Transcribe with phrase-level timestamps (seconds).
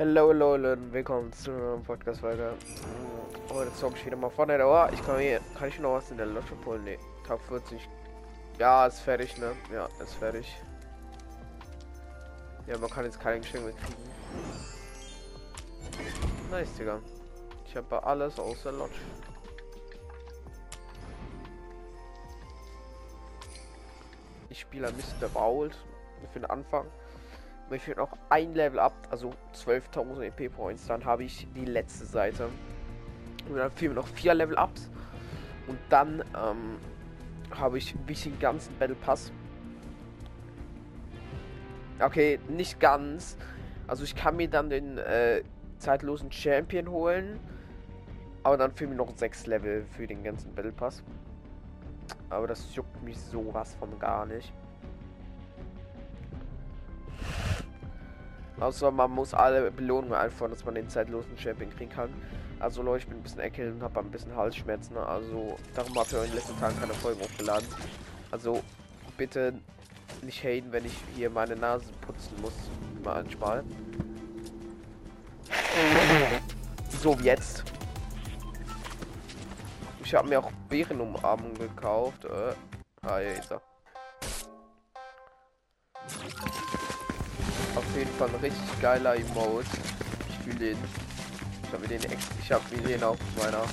[0.00, 2.54] Hallo, hallo, Leute, willkommen zu einer Podcast Folge.
[3.50, 4.64] Heute zocke ich wieder mal Fortnite.
[4.64, 6.84] Oh, ich kann hier, kann ich noch was in der Lotto holen?
[6.84, 6.96] Ne,
[7.28, 7.86] Tag 40.
[8.58, 9.52] Ja, ist fertig, ne?
[9.70, 10.56] Ja, ist fertig.
[12.66, 14.02] Ja, man kann jetzt keine Geschenke mehr kriegen.
[16.50, 17.00] Nice, Digga.
[17.66, 19.00] Ich habe alles außer Lodge.
[24.48, 25.76] Ich spiele bisschen Vault
[26.32, 26.86] für den Anfang.
[27.70, 30.86] Mir fehlt noch ein Level ab, also 12.000 EP Points.
[30.88, 32.48] Dann habe ich die letzte Seite.
[33.48, 34.90] Und dann fehlen mir noch vier Level Ups.
[35.68, 36.78] Und dann ähm,
[37.56, 39.30] habe ich ein bisschen ganzen Battle Pass.
[42.00, 43.36] Okay, nicht ganz.
[43.86, 45.42] Also ich kann mir dann den äh,
[45.78, 47.38] zeitlosen Champion holen.
[48.42, 51.04] Aber dann fehlen mir noch sechs Level für den ganzen Battle Pass.
[52.30, 54.52] Aber das juckt mich sowas von gar nicht.
[58.60, 62.10] Außer man muss alle Belohnungen einfordern, dass man den zeitlosen Champion kriegen kann.
[62.58, 64.98] Also Leute, ich bin ein bisschen eckelt und habe ein bisschen Halsschmerzen.
[64.98, 67.66] Also darum habe ich in den letzten Tagen keine Folgen hochgeladen.
[68.30, 68.62] Also
[69.16, 69.54] bitte
[70.22, 72.52] nicht haten, wenn ich hier meine Nase putzen muss.
[73.02, 73.64] Manchmal.
[77.00, 77.64] So jetzt.
[80.04, 82.24] Ich habe mir auch Bärenumarmung gekauft.
[82.26, 82.52] Äh,
[83.06, 83.62] ah, ja, ist er.
[87.90, 89.66] Auf jeden Fall ein richtig geiler Emote.
[90.28, 90.78] Ich fühle den.
[91.64, 93.64] Ich habe den ex ich habe den auf meiner.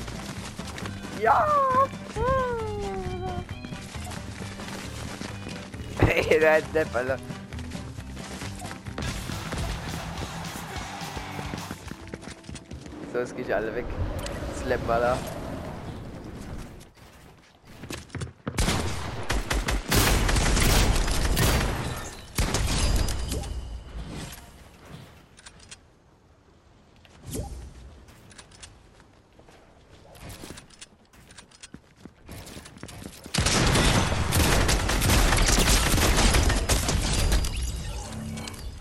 [1.22, 1.46] Ja!
[6.00, 7.18] Hey, der Depp, Alter.
[13.14, 13.86] So, jetzt gehe ich alle weg.
[14.64, 15.18] Slap, Alter.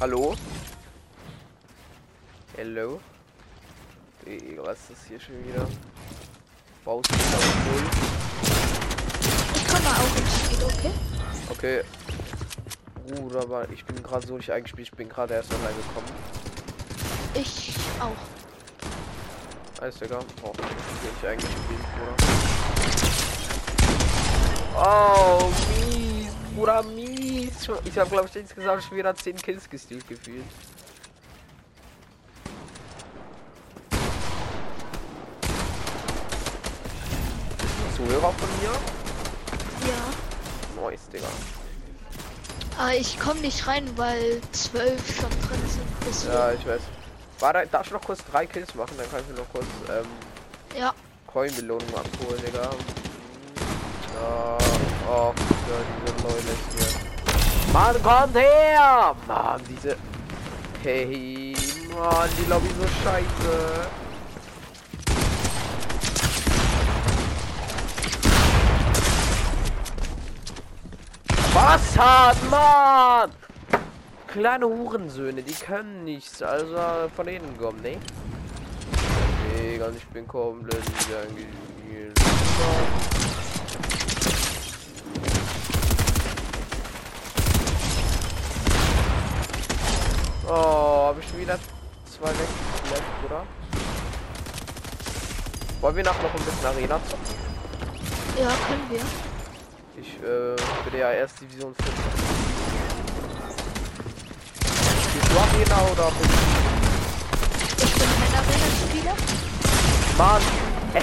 [0.06, 0.36] Hallo?
[2.56, 3.00] Hello?
[4.24, 5.66] Ey, was ist das hier schon wieder?
[6.84, 7.82] Baust du null?
[9.52, 10.92] Ich komme auch ins Spiel, okay?
[11.50, 11.82] Okay.
[13.08, 16.06] Bruder, aber ich bin gerade so nicht eingespielt, ich bin gerade erst online gekommen.
[17.34, 19.82] Ich auch.
[19.82, 20.24] Alles egal.
[20.44, 22.14] Oh, ich bin nicht eingespielt, Bruder.
[24.76, 25.50] Oh,
[25.84, 26.84] mies, Bruder,
[27.46, 27.68] mies.
[27.84, 30.44] Ich habe, glaube ich, insgesamt schon wieder 10 Kills gestealt gefühlt.
[37.96, 38.72] Zuhörer von mir?
[39.88, 40.82] Ja.
[40.90, 41.28] Nice, Digga.
[42.78, 45.86] Aber ich komme nicht rein, weil zwölf schon drin sind.
[46.06, 46.34] Deswegen.
[46.34, 46.82] Ja, ich weiß.
[47.38, 48.94] Warte, darf ich noch kurz drei Kills machen?
[48.98, 50.92] Dann kann ich mir noch kurz ähm, Ja.
[51.26, 52.70] Coin-Belohnung abholen, Digga.
[54.18, 54.58] Oh,
[55.08, 56.42] ja, diese Leute
[56.76, 56.85] hier.
[57.76, 59.14] Mann, kommt her!
[59.28, 59.98] Mann, diese...
[60.82, 61.54] Hey,
[61.90, 63.86] Mann, die Lobby so scheiße.
[71.52, 73.30] Was hat Mann?
[74.26, 76.40] Kleine Hurensöhne, die können nichts.
[76.40, 76.78] Also
[77.14, 77.98] von denen kommen, ne?
[79.74, 80.82] Egal, ich bin komplett
[90.48, 91.58] Oh, habe ich schon wieder
[92.04, 92.48] zwei weg,
[93.24, 93.44] oder?
[95.80, 97.34] Wollen wir nach noch ein bisschen Arena zocken?
[98.38, 99.00] Ja, können wir.
[100.00, 101.90] Ich äh, bin ja erst Division 5.
[105.14, 106.12] Bist du Arena oder
[107.78, 109.16] Ich bin kein Arena-Spieler.
[110.16, 110.42] Mann,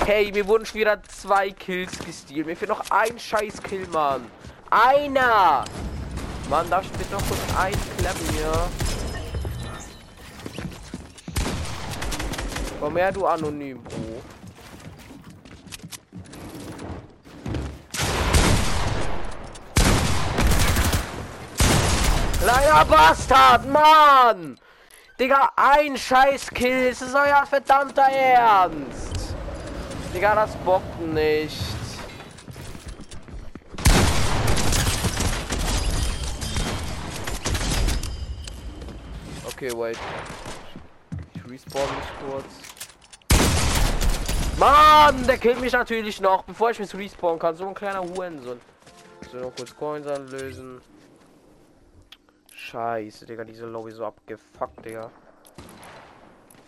[0.05, 2.45] hey, mir wurden schon wieder zwei Kills gestealt.
[2.45, 4.21] Mir fehlt noch ein scheiß Kill, Mann.
[4.69, 5.65] Einer!
[6.49, 8.69] Mann, darf ich bitte noch kurz einklemmen hier?
[12.83, 14.21] Komm her, du Anonym, Bro.
[22.41, 24.59] Kleiner Bastard, Mann!
[25.17, 26.89] Digga, ein scheiß Kill.
[26.89, 29.33] Es ist euer verdammter Ernst.
[30.13, 31.55] Digga, das bockt nicht.
[39.45, 39.97] Okay, wait.
[41.33, 42.62] Ich respawn mich kurz.
[44.59, 47.55] Mann, der killt mich natürlich noch, bevor ich mich respawnen kann.
[47.55, 48.61] So ein kleiner Hurensohn.
[49.31, 50.79] So, noch kurz Coins anlösen.
[52.53, 55.09] Scheiße, Digga, diese Lobby so abgefuckt, Digga.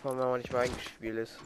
[0.02, 1.38] Vor allem, wenn man nicht mal eingespielt ist.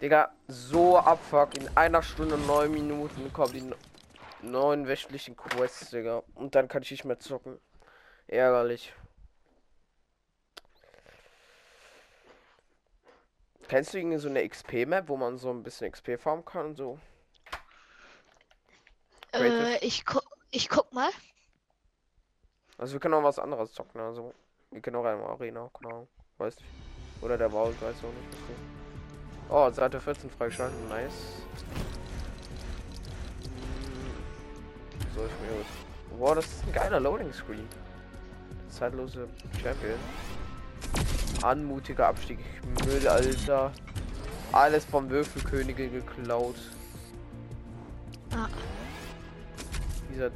[0.00, 1.56] Digga, so abfuck.
[1.56, 6.22] In einer Stunde neun Minuten kommen die neuen wöchentlichen Quests, Digga.
[6.36, 7.58] Und dann kann ich nicht mehr zocken.
[8.28, 8.94] Ärgerlich.
[13.68, 16.76] Kennst du irgendwie so eine XP-Map, wo man so ein bisschen XP farmen kann und
[16.76, 16.98] so?
[19.34, 20.18] Äh, ich, gu
[20.50, 21.10] ich guck mal.
[22.78, 24.32] Also wir können auch was anderes zocken, also
[24.70, 26.70] wir können auch eine Arena, keine Ahnung, weiß nicht.
[27.20, 28.38] Oder der Vault, weiß auch nicht.
[29.50, 31.42] Oh, Seite 14 freigeschalten, nice.
[35.14, 35.64] So, ich mir
[36.18, 37.68] Wow, das ist ein geiler Loading Screen.
[38.68, 39.28] Zeitlose
[39.62, 39.98] Champion.
[41.42, 42.38] Anmutiger Abstieg.
[42.84, 43.72] Müll, Alter.
[44.52, 46.56] Alles vom Würfelkönige geklaut.
[48.32, 48.48] Ah.
[50.12, 50.30] Dieser.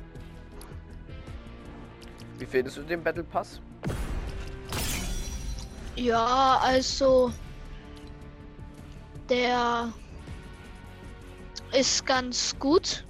[2.39, 3.61] Wie findest du den Battle Pass?
[5.97, 7.33] Ja, also
[9.29, 9.93] der
[11.73, 13.05] ist ganz gut.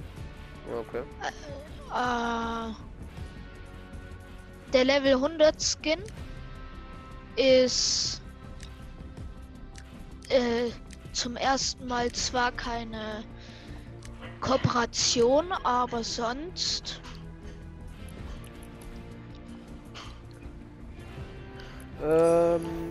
[0.79, 1.03] Okay.
[1.94, 2.73] Äh,
[4.73, 6.03] der Level 100 Skin
[7.37, 8.20] ist
[10.29, 10.70] äh,
[11.12, 13.25] zum ersten Mal zwar keine
[14.40, 17.00] Kooperation, aber sonst
[22.02, 22.90] Ähm.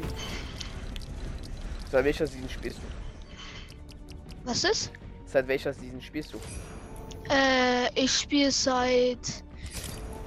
[1.91, 2.83] Seit welcher Season spielst du?
[4.45, 4.91] was ist?
[5.25, 6.39] Seit welcher Season spielst du?
[7.29, 9.43] Äh, ich spiele seit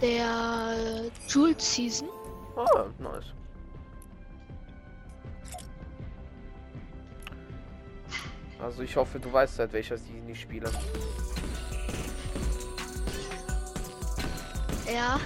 [0.01, 2.09] der Jules Season.
[2.57, 3.33] Ah, nice.
[8.65, 10.71] Also ich hoffe, du weißt seit welcher Season ich spiele.
[14.91, 15.21] Ja,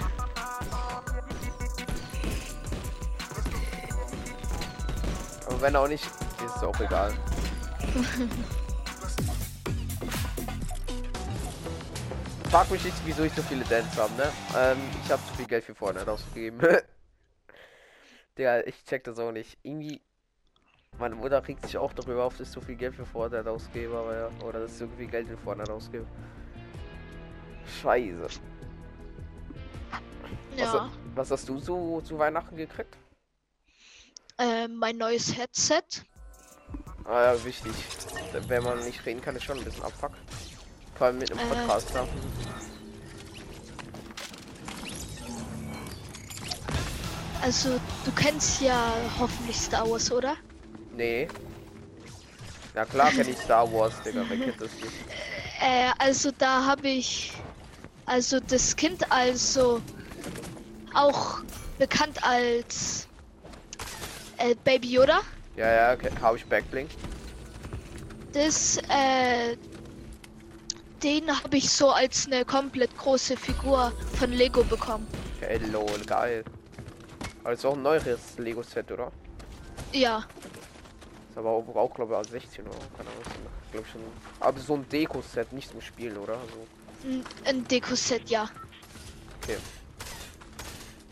[5.47, 7.13] Aber wenn auch nicht, ist es auch egal.
[12.49, 14.31] Frag mich nicht, wieso ich so viele Dance habe, ne?
[14.57, 16.59] Ähm, ich habe zu viel Geld für Fortnite ausgegeben.
[18.37, 19.57] Digga, ich check das auch nicht.
[19.63, 20.01] Irgendwie.
[20.97, 23.95] Meine Mutter regt sich auch darüber auf, dass ich so viel Geld für Fortnite ausgebe,
[23.97, 24.29] aber ja.
[24.45, 26.05] Oder dass ich so viel Geld in Fortnite ausgebe.
[27.81, 28.27] Scheiße.
[30.57, 30.73] ja.
[30.73, 32.97] Was, was hast du so zu Weihnachten gekriegt?
[34.37, 36.03] Äh, mein neues Headset.
[37.05, 37.71] Ah ja, wichtig.
[38.47, 40.11] Wenn man nicht reden kann, ist schon ein bisschen abfuck.
[40.95, 41.55] Vor allem mit einem Äh.
[41.55, 42.07] Podcaster.
[47.41, 50.35] Also, du kennst ja hoffentlich Star Wars, oder?
[50.99, 51.29] Nee.
[52.75, 54.93] Ja klar kenne ich Star Wars, Digga, wer kennt das nicht?
[55.61, 57.31] Äh, also da habe ich
[58.05, 59.81] also das Kind also
[60.93, 61.39] auch
[61.77, 63.07] bekannt als
[64.39, 65.21] äh, Baby Yoda.
[65.55, 66.09] Ja, ja, okay.
[66.21, 66.89] habe ich Backblink.
[68.33, 69.55] Das äh,
[71.01, 75.07] den habe ich so als eine komplett große Figur von Lego bekommen.
[75.37, 76.43] Okay, lol, geil.
[77.45, 79.13] Also auch ein neues Lego-Set, oder?
[79.93, 80.25] Ja,
[81.39, 83.23] Ist aber auch, auch glaube ich, 16 oder keine Ahnung.
[83.71, 84.01] Glaube schon.
[84.41, 86.33] Aber so ein Deko-Set, nicht zum Spielen, oder?
[86.33, 88.49] Also, ein, Deko-Set, ja.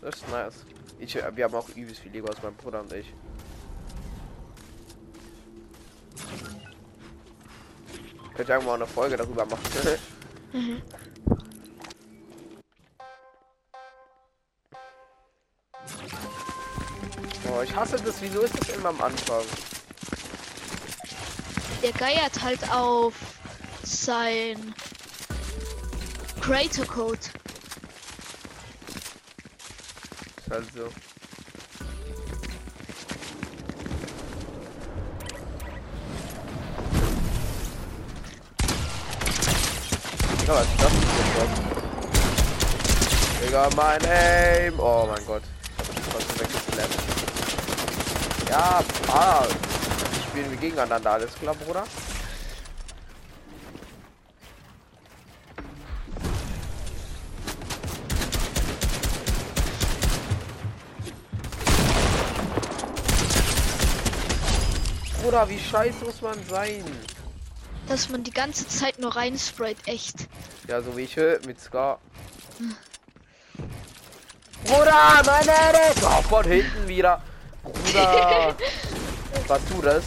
[0.02, 0.66] das ist nice.
[0.98, 3.06] Ich, wir haben auch übelst viel Lego als mein Bruder und ich.
[8.36, 9.62] Könnt ihr irgendwann mal eine Folge darüber machen.
[10.50, 10.80] Mhm.
[17.52, 18.22] oh, ich hasse das.
[18.22, 19.44] Wieso ist das immer am Anfang?
[21.82, 23.14] Der geiert halt auf
[23.84, 24.74] sein
[26.40, 27.18] Creator Code.
[30.36, 30.88] Ist halt so.
[40.40, 40.92] Digga, was ist das?
[43.40, 44.80] Digga, mein Aim!
[44.80, 45.42] Oh mein Gott.
[45.76, 46.96] Ich hab mich fast weggeslammt.
[48.50, 49.46] Ja, ah.
[50.38, 51.82] Spielen wir gegeneinander, alles klar, Bruder?
[65.20, 66.84] Bruder, wie scheiße muss man sein?
[67.88, 70.28] Dass man die ganze Zeit nur reinsprayt, echt.
[70.68, 71.98] Ja, so wie ich höre, mit Ska.
[74.64, 76.00] Bruder, meine Edit!
[76.04, 77.20] Oh, von hinten wieder.
[77.64, 78.54] Bruder.
[79.48, 80.04] Was du das?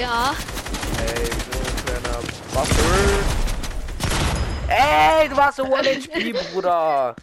[0.00, 0.34] Ja,
[0.98, 2.18] Ey, so ein kleiner
[2.52, 3.24] Waffel.
[4.68, 7.14] Ey, du warst so One HP, Bruder.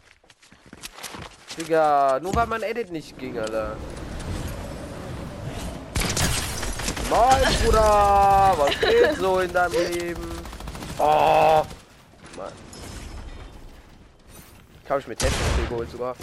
[1.57, 3.75] Digga, nur weil mein Edit nicht ging, Alter.
[7.09, 8.55] Moin, Bruder!
[8.57, 10.31] Was geht so in deinem Leben?
[10.97, 11.63] Oh!
[12.37, 12.53] Mann.
[14.83, 16.15] Ich habe ich mit Headshot geholt sogar.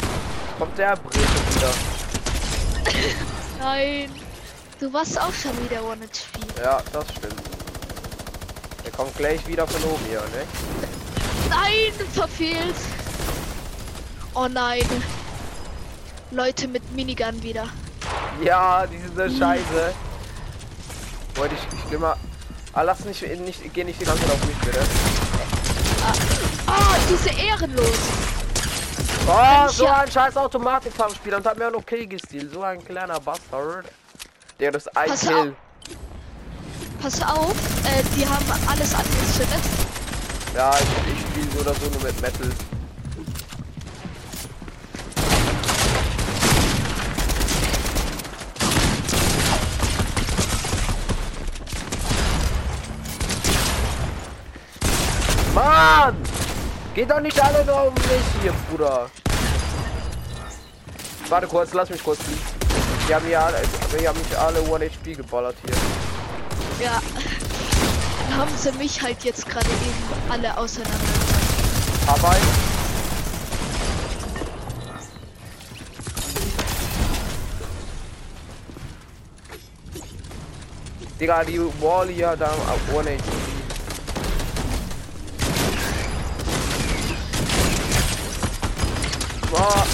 [0.58, 1.74] Kommt der Brete wieder.
[3.58, 4.10] Nein.
[4.80, 6.37] Du warst auch schon wieder One HP.
[6.62, 7.42] Ja, das stimmt.
[8.84, 10.46] Der kommt gleich wieder von oben hier, ne?
[11.48, 12.76] Nein, verfehlt.
[14.34, 14.84] Oh nein.
[16.30, 17.68] Leute mit Minigun wieder.
[18.42, 19.94] Ja, diese Scheiße.
[21.36, 22.16] Wollte ich, mal.
[22.72, 24.80] Ah, lass nicht, nicht, geh nicht die ganze Zeit auf mich, bitte.
[26.66, 28.28] Ah, diese Ehrenlosen.
[29.26, 32.52] Oh, so ein scheiß Automatikkampfspiel und hat mir auch noch Kill gestealt.
[32.52, 33.86] So ein kleiner Bastard.
[34.58, 35.56] Der das ein Kill.
[37.00, 39.60] Pass auf, äh, die haben alles angezündet.
[40.54, 42.50] Ja, ich, ich spiele so oder so nur mit Metal.
[55.54, 56.16] Mann!
[56.94, 59.08] Geht doch nicht alle nur um mich hier, Bruder.
[61.28, 62.40] Warte kurz, lass mich kurz fliegen.
[63.08, 63.58] Die haben ja alle,
[63.92, 66.07] wir haben mich alle One HP geballert hier.
[66.80, 67.02] Ja.
[68.28, 70.96] Dann haben sie mich halt jetzt gerade eben alle auseinander.
[72.06, 72.36] Aber
[81.20, 83.18] Digga, die Wall hier da auf HP.
[89.50, 89.86] Boah,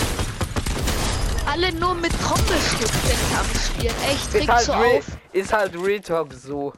[1.50, 3.94] Alle nur mit Trommelschriften am Spielen.
[4.10, 5.13] Echt, regt halt, so Re auf.
[5.34, 6.72] Ist halt Real Talk so.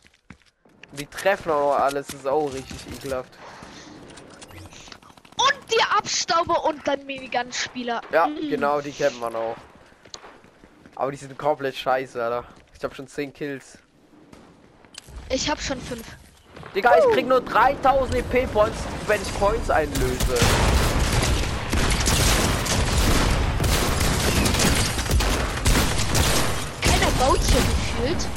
[0.93, 3.31] Die treffen auch alles, ist auch richtig ekelhaft.
[5.37, 8.01] Und die Abstauber und dann Minigun-Spieler.
[8.13, 8.49] Ja, Mm.
[8.49, 9.57] genau, die kennt man auch.
[10.95, 12.45] Aber die sind komplett scheiße, Alter.
[12.77, 13.79] Ich hab schon 10 Kills.
[15.29, 16.07] Ich hab schon fünf.
[16.75, 20.39] Digga, ich krieg nur 3000 EP Points, wenn ich Coins einlöse.
[26.83, 28.29] Keiner baut hier gefühlt.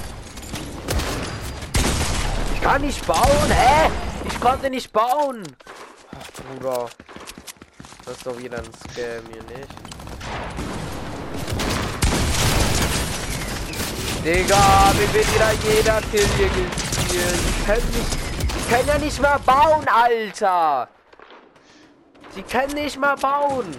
[2.69, 3.89] Ich kann nicht bauen, hä?
[4.25, 5.41] Ich konnte nicht bauen.
[6.11, 6.87] Ach, Bruder.
[8.05, 9.69] Das ist doch wieder ein Scam hier, nicht?
[14.23, 17.39] Digga, mir wird wieder jeder Kill hier gespielt.
[17.47, 18.13] Die können nicht,
[18.53, 20.89] die können ja nicht mal bauen, Alter.
[22.35, 23.75] Die können nicht mal bauen.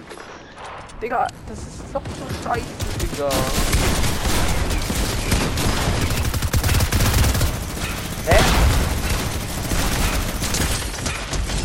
[1.00, 2.64] Digga, das ist doch so scheiße,
[2.98, 3.30] Digga.
[8.26, 8.69] Hä?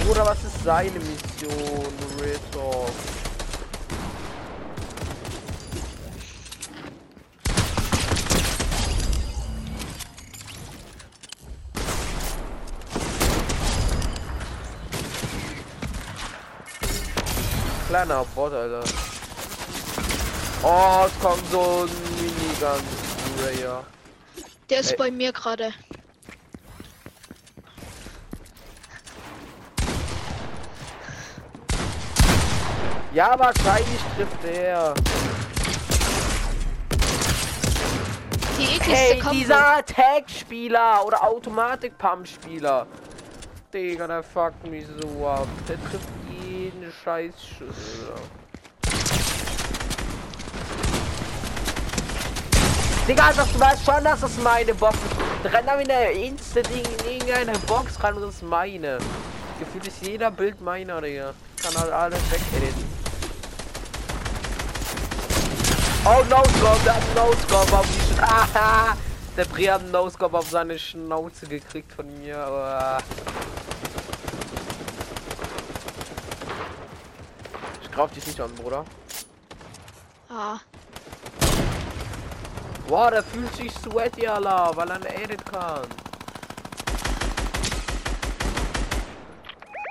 [0.06, 1.50] Bruder, was ist seine Mission?
[2.52, 2.92] Talk.
[17.88, 18.84] Kleiner Bot, Alter.
[20.62, 21.90] Oh, es kommt so ein
[22.22, 23.84] Minigun-Sprayer.
[24.70, 24.98] Der ist Ey.
[24.98, 25.74] bei mir gerade.
[33.16, 34.94] Ja, wahrscheinlich trifft er.
[38.58, 42.86] Die Hey, dieser Tag-Spieler oder Automatik-Pump-Spieler.
[43.74, 45.48] Digga, der fuckt mich so ab.
[45.70, 46.10] Der trifft
[46.44, 48.04] jeden scheiß Schuss.
[48.04, 48.22] Alter.
[53.08, 55.16] Digga, das, du weißt schon, dass das meine Box ist.
[55.42, 58.98] Da rennt da in der Insta-Ding in irgendeine Box rein und das ist meine.
[59.58, 61.34] Gefühlt ist jeder Bild meiner, Digga.
[61.64, 62.95] Kann halt alles wegediten.
[66.08, 68.96] Oh, No-Scope, der hat No-Scope auf die Sch Aha!
[69.36, 72.38] Der Brie hat einen No-Scope auf seine Schnauze gekriegt von mir.
[72.38, 72.98] Uah.
[77.82, 78.86] Ich greif dich nicht an, Bruder.
[80.30, 80.60] Ah,
[82.88, 85.82] Wow, der fühlt sich sweaty, Allah, weil er eine Edit kann.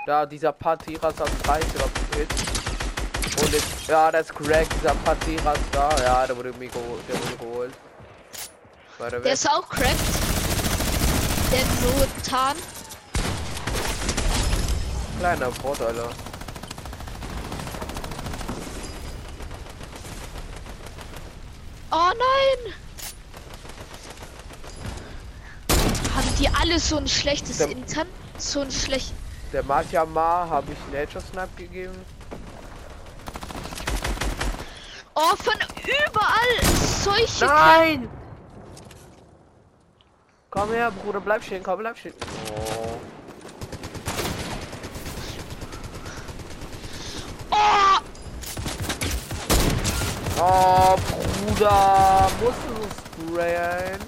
[0.05, 2.54] Da, dieser Patiras hat 30 oder Hit.
[3.41, 5.89] Und jetzt, ja, das ist korrekt, dieser Patiras da.
[6.03, 7.03] Ja, der wurde mir geholt.
[7.07, 7.73] Der wurde geholt.
[8.97, 9.95] Weiter der ist auch cracked.
[11.51, 12.55] Der Notan.
[15.19, 16.09] Kleiner Bot, Alter.
[21.91, 22.73] Oh nein!
[26.15, 28.07] Haben die alle so ein schlechtes Der- Intern?
[28.37, 29.13] So ein schlecht.
[29.53, 31.95] Der Matjama habe ich Nature Snap gegeben.
[35.17, 35.53] Oh, von
[35.83, 36.61] überall
[37.03, 37.45] solche.
[37.45, 38.09] Nein!
[40.49, 42.13] Komm her, Bruder, bleib stehen, komm, bleib stehen.
[42.53, 42.99] Oh.
[47.51, 47.99] Oh!
[50.37, 52.89] Oh, Bruder, musst du so
[53.31, 53.99] sprayen?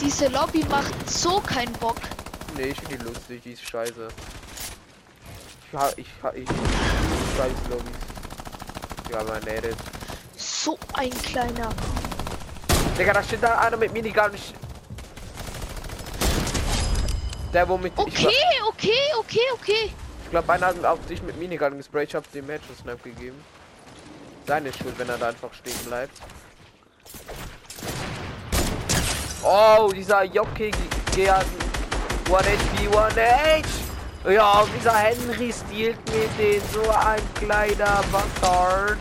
[0.00, 2.00] Diese Lobby macht so keinen Bock.
[2.56, 4.08] Nee, ich finde die lustig, die ist scheiße.
[5.70, 6.48] Ich ha, ich ha, ich
[7.36, 8.07] scheiß Lobbys.
[9.46, 9.76] Edit.
[10.36, 11.70] So ein kleiner.
[12.98, 14.34] Digga, da steht da einer mit Minigun.
[14.34, 14.54] Ich...
[17.52, 18.34] Der womit ich, Okay,
[18.68, 19.92] okay, okay, okay.
[20.22, 22.10] ich glaube, einer hat auf dich mit Minigun gesprayt.
[22.10, 23.42] Ich hab dem Match Snap gegeben.
[24.46, 26.16] Seine Schuld, wenn er da einfach stehen bleibt.
[29.42, 30.70] Oh, dieser Jockey
[31.14, 31.44] G1
[32.28, 33.87] HP, 1H.
[34.24, 38.98] Ja, dieser Henry stiehlt mir den, so ein kleiner Bastard.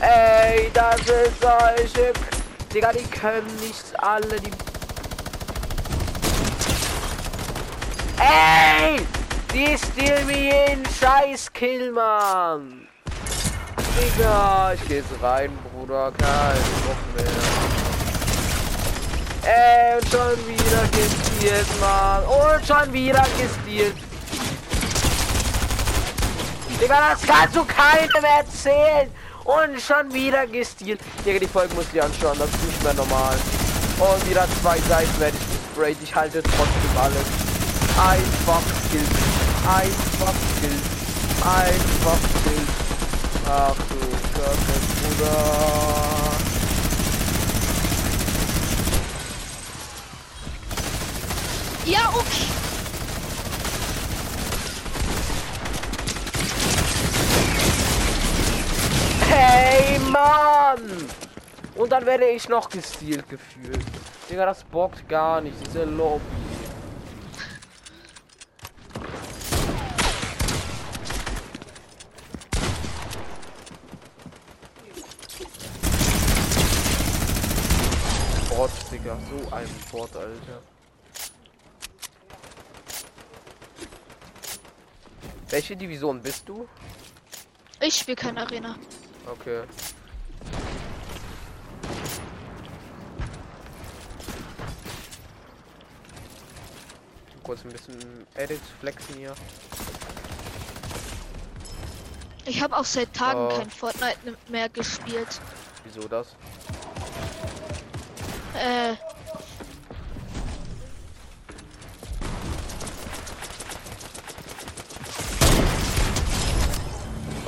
[0.00, 2.12] Ey, das ist solche...
[2.72, 4.50] Digga, die können nicht alle, die...
[8.18, 9.06] Ey!
[9.52, 12.86] Die stehlen mir jeden scheiß Kill, Mann!
[13.98, 17.59] Digga, ich geh jetzt rein, Bruder, kein Bock mehr.
[19.42, 22.24] Ey, und schon wieder gestealt, Mann.
[22.24, 23.96] Und schon wieder gestealt.
[26.80, 29.10] Digga, das kannst du keinem erzählen.
[29.44, 31.00] Und schon wieder gestealt.
[31.24, 33.36] Digga, die Folge muss ich anschauen, das ist nicht mehr normal.
[33.98, 35.96] Und wieder zwei Seiten werde ich gesprayt.
[36.02, 37.26] Ich halte trotzdem alles.
[37.98, 39.06] Einfach Skill.
[39.66, 40.80] Einfach Skill.
[41.44, 42.66] Einfach Skill.
[43.46, 43.98] Ach du
[44.38, 44.76] Kacke,
[45.18, 46.39] Bruder.
[51.86, 52.46] Ja, okay.
[59.28, 61.08] Hey, Mann!
[61.74, 63.84] Und dann werde ich noch gestealt gefühlt.
[64.28, 66.20] Digga, das bockt gar nicht, diese Lobby.
[78.50, 80.79] Bot, so ein Bot, Alter.
[85.50, 86.68] Welche Division bist du?
[87.80, 88.76] Ich spiele keine Arena.
[89.26, 89.62] Okay.
[97.42, 99.34] Kurz ein bisschen Edit flexen hier.
[102.46, 103.56] Ich habe auch seit Tagen Oh.
[103.58, 105.40] kein Fortnite mehr gespielt.
[105.84, 106.28] Wieso das?
[108.54, 108.94] Äh,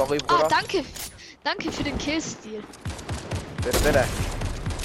[0.03, 0.49] Sorry, ah, Bruder.
[0.49, 0.85] danke.
[1.45, 2.63] Danke für den Killstil.
[3.63, 4.05] bitte, bitte.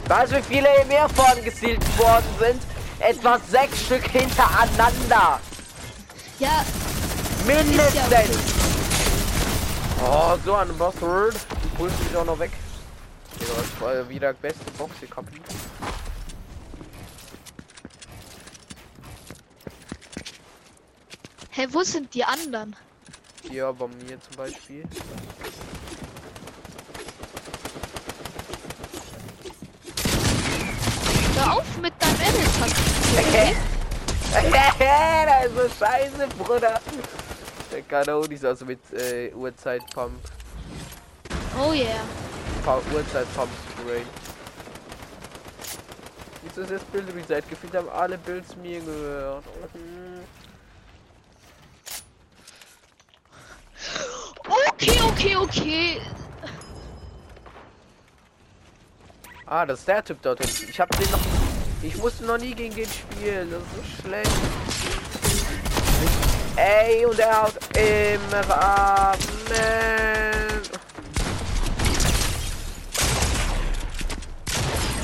[0.07, 2.61] Weißt du, wie viele mehr vorn gesielt worden sind?
[2.99, 5.39] Etwa sechs Stück hintereinander.
[6.39, 6.63] Ja,
[7.47, 8.37] Mindestens.
[10.05, 11.33] Oh, so ein Bastard.
[11.33, 12.51] Du pulst mich auch noch weg.
[13.39, 15.29] Ja, das war wieder beste Box gehabt.
[21.51, 22.75] hä, wo sind die anderen?
[23.49, 24.83] Hier bei mir zum Beispiel.
[31.35, 33.57] Hör auf mit deinem Edit.
[35.25, 36.81] das ist so scheiße, Bruder.
[37.71, 40.19] Der Kanon ist also mit äh, Uhrzeitpump.
[41.59, 42.03] Oh yeah.
[42.63, 44.03] Pa Uhrzeitpump Spray.
[46.43, 47.43] Wieso ist das Bild reset?
[47.49, 49.43] Gefühlt haben alle Builds mir gehört.
[49.73, 50.06] Mhm.
[55.17, 56.01] Okay, okay.
[59.47, 60.39] Ah, das ist der Typ dort.
[60.41, 61.19] Ich hab den noch.
[61.81, 63.49] Ich musste noch nie gegen den spielen.
[63.49, 64.31] Das ist so schlecht.
[66.55, 69.17] Ey, und er haut immer ab.
[69.49, 70.61] Man.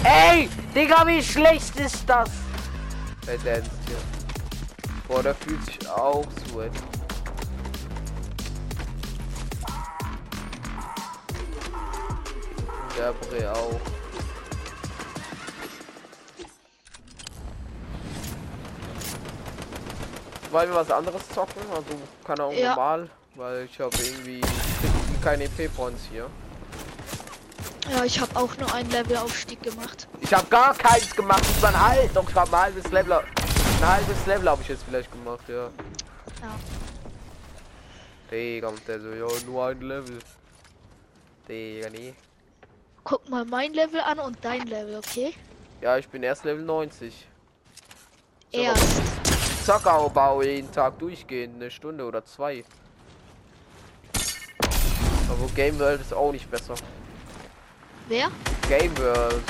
[0.04, 2.30] Ey, Digga, wie schlecht ist das?
[3.26, 3.98] Der Dance hier.
[5.08, 6.62] Boah, der fühlt sich auch so.
[6.62, 6.70] ey.
[12.98, 13.80] Der Bre auch.
[20.52, 21.62] Wollen wir was anderes zocken?
[21.72, 21.86] Also
[22.24, 22.70] kann auch Ja.
[22.76, 24.42] normal, weil ich habe irgendwie
[25.24, 26.30] keine EP-Points hier.
[27.92, 30.08] Ja, ich habe auch nur einen Levelaufstieg gemacht.
[30.22, 32.14] Ich habe gar keins gemacht, ich war halb.
[32.14, 33.14] Doch, ich habe ein halbes Level.
[33.14, 35.64] Ein halbes Level habe ich jetzt vielleicht gemacht, ja.
[36.42, 36.56] Ja.
[38.32, 40.20] Digga, und der so, ja, nur ein Level.
[41.50, 42.14] Digga, nee.
[43.04, 45.34] Guck mal mein Level an und dein Level, okay?
[45.82, 47.28] Ja, ich bin erst Level 90.
[48.54, 49.02] So, Erst.
[49.66, 52.64] Zockeraubau jeden Tag durchgehen, eine Stunde oder zwei.
[55.30, 56.76] Aber Game World ist auch nicht besser.
[58.08, 58.30] Wer?
[58.68, 59.44] Game World.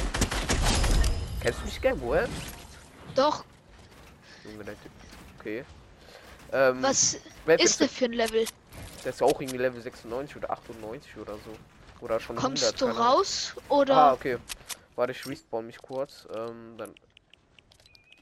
[1.42, 2.30] Kennst du nicht Game World?
[3.16, 3.44] Doch.
[5.40, 5.66] Okay.
[6.52, 7.18] Ähm, Was
[7.58, 8.46] ist der für ein Level?
[9.04, 11.52] Der ist auch irgendwie Level 96 oder 98 oder so.
[12.04, 13.96] Oder schon Kommst 100, du raus oder?
[13.96, 14.38] Ah, okay.
[14.96, 16.28] Warte, ich respawn mich kurz.
[16.36, 16.94] Ähm, dann.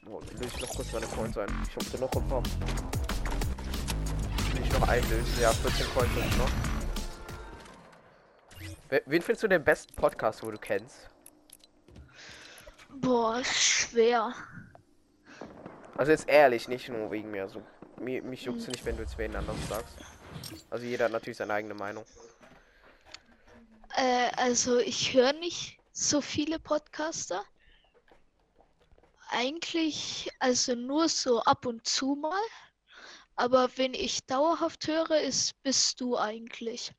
[0.06, 1.48] Oh, löse ich noch kurz meine Coins ein.
[1.68, 2.42] Ich hab noch ein paar.
[4.54, 5.40] Will ich noch einlösen?
[5.40, 6.50] Ja, 14 Coins hab ich noch.
[8.88, 11.10] We- Wen findest du den besten Podcast, wo du kennst?
[13.00, 14.32] Boah, schwer.
[15.96, 17.48] Also jetzt ehrlich, nicht nur wegen mir.
[17.48, 17.62] So,
[17.98, 19.96] mir, mich juckt's nicht, wenn du jetzt wen anderen sagst.
[20.70, 22.04] Also jeder hat natürlich seine eigene Meinung.
[23.96, 27.44] Äh, also ich höre nicht so viele Podcaster.
[29.28, 32.40] Eigentlich, also nur so ab und zu mal.
[33.36, 36.92] Aber wenn ich dauerhaft höre, ist bist du eigentlich.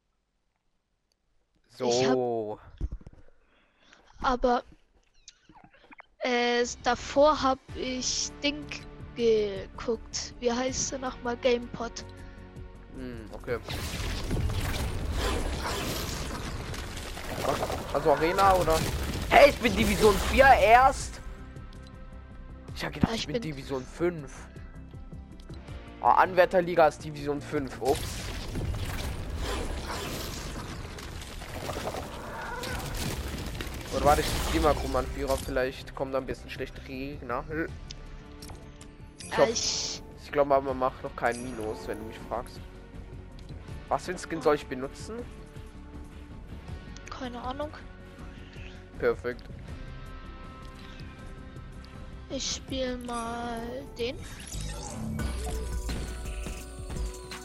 [1.80, 2.60] Ich hab- So.
[4.22, 4.64] Aber
[6.20, 8.66] äh, davor habe ich Ding
[9.16, 10.34] geguckt.
[10.40, 11.38] Wie heißt er nochmal?
[11.38, 12.06] GamePod.
[12.96, 13.60] Hm, okay.
[17.46, 17.60] Was?
[17.94, 18.78] Also Arena oder?
[19.30, 21.20] Hey, ich bin Division 4 erst.
[22.76, 24.32] Ich hab gedacht, Ah, ich, ich bin, bin- Division 5.
[26.02, 27.82] Oh, Anwärterliga ist Division 5.
[27.82, 28.00] Ups.
[33.96, 34.74] Oder warte, ich zieh mal
[35.06, 37.44] Vierer, vielleicht kommen da ein bisschen schlechte Gegner.
[40.24, 42.60] Ich glaube aber, man macht noch kein Minus, wenn du mich fragst.
[43.90, 45.16] Was für ein Skin soll ich benutzen?
[47.24, 47.70] Keine Ahnung.
[49.00, 49.44] Perfekt.
[52.30, 53.62] Ich spiele mal
[53.98, 54.18] den.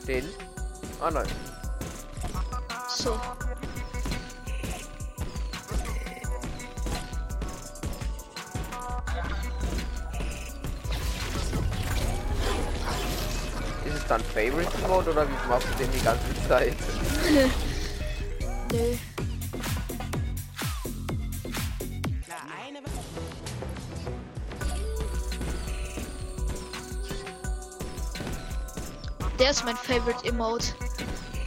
[0.08, 0.24] Den?
[1.00, 1.26] Ah nein.
[2.88, 3.14] So.
[13.84, 16.74] Ist es dann Favorite Mode oder wie machst du den die ganze Zeit?
[18.72, 18.96] Nö.
[29.48, 30.74] Der ist mein Favorite Emote,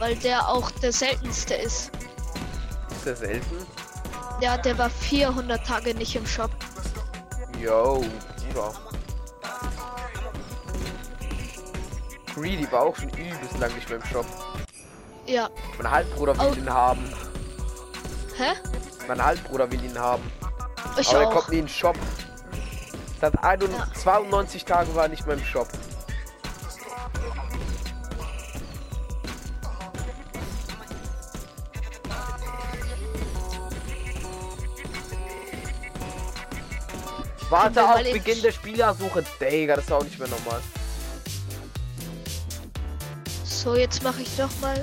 [0.00, 1.92] weil der auch der seltenste ist.
[2.90, 3.56] Ist der selten?
[4.40, 6.50] Ja, der war 400 Tage nicht im Shop.
[7.60, 8.04] Yo,
[8.48, 8.72] Bruder.
[12.34, 14.26] Greedy war auch schon übelst lang nicht mehr im Shop.
[15.26, 15.48] Ja.
[15.78, 16.54] Mein Halbbruder will Oh.
[16.56, 17.08] ihn haben.
[18.36, 18.54] Hä?
[19.06, 20.24] Mein Halbbruder will ihn haben.
[20.98, 21.34] Ich Aber er auch.
[21.34, 21.96] kommt nie in den Shop.
[23.20, 23.94] Seit 91, Ja.
[23.94, 25.68] 92 Tagen war er nicht mehr im Shop.
[37.52, 39.22] Warte auf Beginn der Spielersuche.
[39.38, 40.62] Digga, das ist auch nicht mehr normal.
[43.44, 44.82] So, jetzt mache ich doch mal.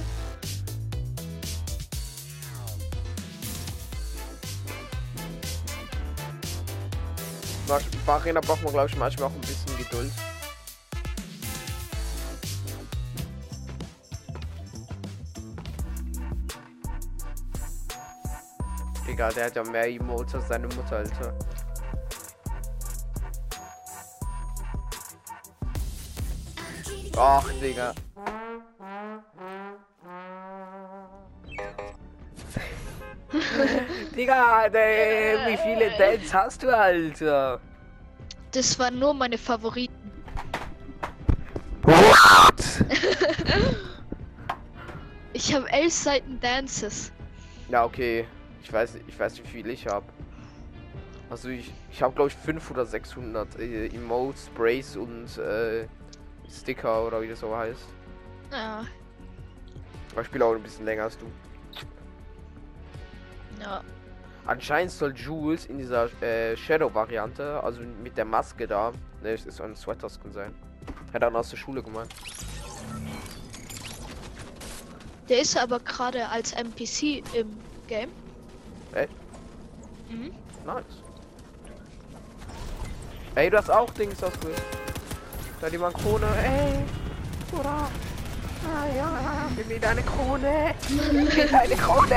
[8.05, 10.12] Arena braucht man, glaube ich, manchmal auch ein bisschen Geduld.
[19.08, 21.34] Egal, der hat ja mehr Emotes als seine Mutter, Alter.
[27.21, 27.93] Ach, Digga.
[34.15, 37.60] Digga, ey, wie viele Dance hast du, Alter?
[38.51, 39.93] Das waren nur meine Favoriten.
[41.84, 42.86] What?
[45.32, 47.12] Ich habe elf Seiten Dances.
[47.69, 48.25] Ja, okay.
[48.63, 50.05] Ich weiß, ich weiß, wie viel ich habe.
[51.29, 55.86] Also ich, ich habe glaube ich 500 oder 600 äh, Emotes, Sprays und äh,
[56.49, 57.85] Sticker oder wie das so heißt.
[58.51, 58.83] Ja,
[60.12, 61.25] Aber ich spiele auch ein bisschen länger als du.
[63.62, 63.81] ja.
[64.45, 69.62] Anscheinend soll Jules in dieser äh, Shadow-Variante, also mit der Maske da, ne, es ist
[69.62, 70.55] ein Sweater-Skin sein.
[71.13, 72.09] Hat er aus der Schule gemeint.
[75.27, 78.09] Der ist aber gerade als NPC im Game.
[78.93, 79.12] Echt?
[80.09, 80.31] Mhm.
[80.65, 80.83] Nice.
[83.35, 84.88] Ey, du hast auch Dings ausgerüstet.
[85.62, 86.26] Da die man Krone.
[86.43, 86.80] Ey,
[87.60, 87.69] oder?
[87.69, 89.12] Ah ja,
[89.56, 90.74] gib mir deine Krone.
[90.88, 92.15] Gib mir deine Krone.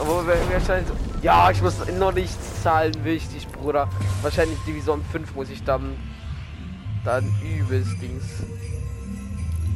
[0.00, 3.88] Aber wer- wahrscheinlich so, ja, ich muss noch nichts zahlen, wichtig, Bruder.
[4.22, 5.96] Wahrscheinlich Division 5 muss ich dann
[7.04, 8.24] dann übelst Dings.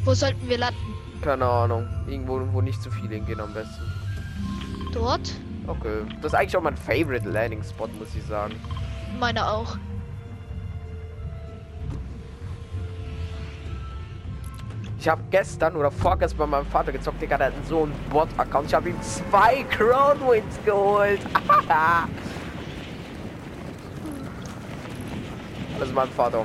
[0.04, 0.78] Wo sollten wir landen?
[1.20, 1.86] Keine Ahnung.
[2.06, 3.82] Irgendwo, wo nicht zu viele hingehen am besten.
[4.94, 5.32] Dort?
[5.66, 6.00] Okay.
[6.22, 8.54] Das ist eigentlich auch mein Favorite Landing Spot, muss ich sagen.
[9.20, 9.76] Meine auch.
[15.08, 18.66] Ich habe gestern oder vorgestern bei meinem Vater gezockt, Digga, der hat so einen Bot-Account.
[18.66, 21.20] Ich habe ihm zwei Crownwinds geholt.
[25.78, 26.44] das ist mein Vater.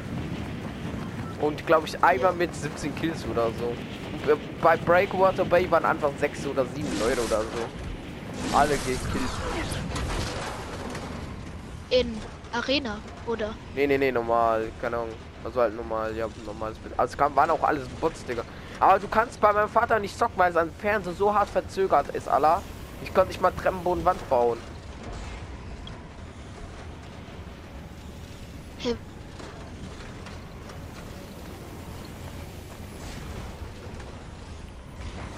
[1.41, 3.73] Und glaube ich einmal mit 17 Kills oder so.
[4.61, 8.57] Bei Breakwater Bay waren einfach 6 oder 7 Leute oder so.
[8.57, 9.01] Alle gekillt.
[11.89, 12.17] In
[12.53, 12.97] Arena,
[13.27, 13.53] oder?
[13.75, 14.71] Nee, nee, nee, normal.
[14.79, 15.32] Keine Ahnung.
[15.43, 16.97] Also halt normal, ja, normales Bild.
[16.97, 18.43] Also es kam, waren auch alles Bots, Digga.
[18.79, 22.27] Aber du kannst bei meinem Vater nicht zocken, weil sein Fernseher so hart verzögert ist,
[22.27, 22.61] Allah.
[23.01, 24.57] Ich konnte nicht mal Treppenboden Wand bauen.
[28.79, 28.95] Hey,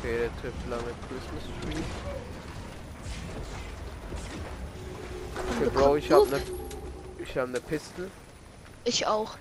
[0.06, 1.82] Okay, der trifft lange Christmas Tree.
[5.58, 6.42] Okay, Bro, ich habe ne,
[7.18, 8.12] ich habe ne Pistole.
[8.84, 9.36] ich auch.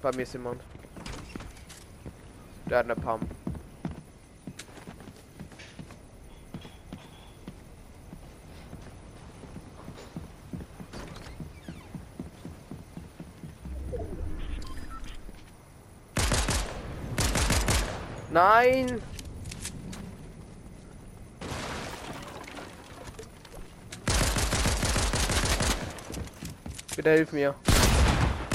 [0.00, 0.62] Bei mir ist jemand.
[2.70, 3.24] Der hat eine Pump.
[18.30, 19.02] Nein!
[26.94, 27.54] Bitte hilf mir.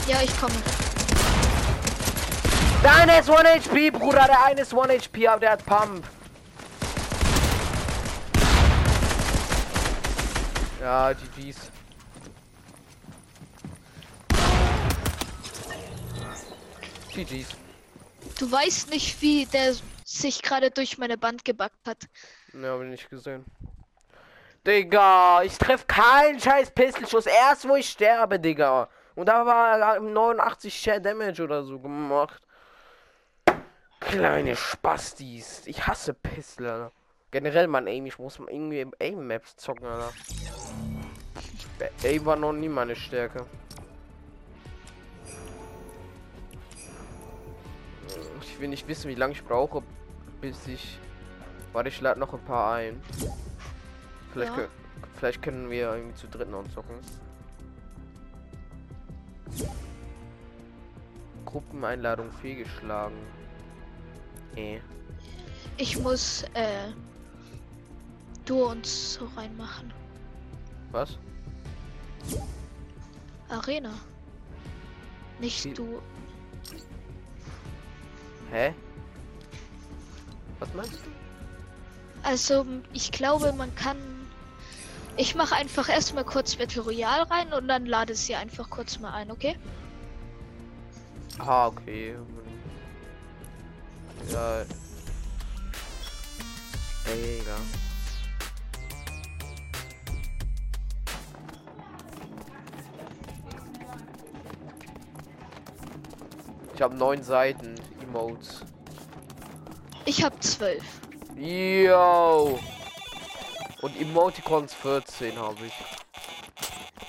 [0.07, 0.82] Ja, ich komme.
[2.83, 4.25] Der eine ist 1 HP, Bruder.
[4.25, 6.05] Der eine ist 1 HP, aber der hat Pump.
[10.81, 11.71] Ja, GG's.
[17.13, 17.47] GG's.
[18.37, 21.99] Du weißt nicht, wie der sich gerade durch meine Band gebackt hat.
[22.51, 23.45] Ne, hab ich nicht gesehen.
[24.67, 27.27] Digga, ich treff keinen scheiß Pistolschuss.
[27.27, 28.89] Erst wo ich sterbe, Digga.
[29.15, 32.42] Und da war 89 Share Damage oder so gemacht.
[34.07, 35.63] Kleine Spastis.
[35.65, 36.91] Ich hasse Pistol, Alter.
[37.31, 40.11] Generell, man, Aim, ich muss irgendwie im Aim-Maps zocken, Alter.
[42.03, 43.45] Aim war noch nie meine Stärke.
[48.41, 49.81] Ich will nicht wissen, wie lange ich brauche,
[50.41, 50.99] bis ich.
[51.73, 53.01] Warte, ich lade noch ein paar ein.
[54.31, 54.63] Vielleicht, Ja.
[54.63, 54.67] kö-
[55.17, 56.95] vielleicht können wir irgendwie zu dritt noch zocken.
[61.45, 63.15] Gruppeneinladung fehlgeschlagen.
[64.55, 64.79] Eh.
[65.77, 66.91] Ich muss, äh,
[68.45, 69.93] du uns so reinmachen.
[70.91, 71.17] Was?
[73.49, 73.93] Arena.
[75.39, 76.01] Nicht Wie- du.
[78.51, 78.73] Hä?
[80.59, 81.09] Was meinst du?
[82.23, 83.97] Also, ich glaube, man kann.
[85.17, 89.11] Ich mache einfach erstmal kurz Battle Royale rein und dann lade sie einfach kurz mal
[89.11, 89.57] ein, okay?
[91.39, 92.15] Ah, okay.
[94.31, 94.65] Ja.
[97.11, 97.55] Egal.
[106.75, 108.65] Ich habe neun Seiten Emotes.
[110.05, 110.83] Ich habe zwölf.
[111.35, 112.59] Yo!
[113.81, 115.73] Und Emoticons 14 habe ich.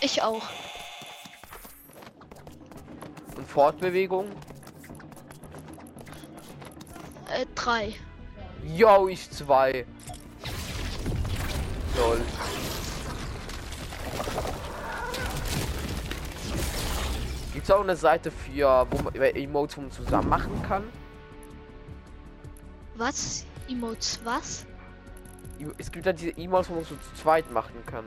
[0.00, 0.42] Ich auch.
[3.36, 4.28] Und Fortbewegung?
[7.44, 7.94] Äh, drei.
[8.64, 9.84] Yo, ich zwei.
[11.96, 12.20] Lol.
[17.52, 20.84] Gibt's auch eine Seite für, wo man Emotes man zusammen machen kann?
[22.96, 23.46] Was?
[23.68, 24.66] Emotes, was?
[25.78, 28.04] Es gibt ja diese Emotes, wo man so zu zweit machen kann.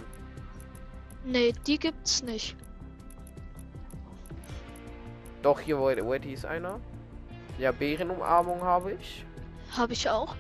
[1.23, 2.56] Nee, die gibt's nicht.
[5.41, 5.89] Doch, hier, wo
[6.34, 6.80] ist einer?
[7.58, 9.26] Ja, Bärenumarmung habe ich.
[9.77, 10.35] Habe ich auch.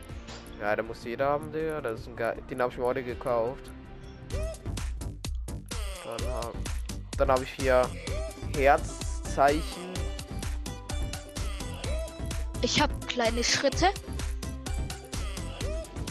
[0.59, 1.81] Ja, der muss jeder haben, der.
[1.81, 3.71] Das ist ein Ge Den habe ich mir heute gekauft.
[6.03, 6.53] Dann habe
[7.17, 7.87] dann hab ich hier
[8.55, 9.93] Herzzeichen.
[12.61, 13.89] Ich habe kleine Schritte.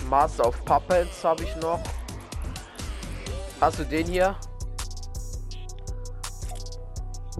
[0.08, 1.80] Master of Puppets habe ich noch.
[3.60, 4.36] Hast du den hier?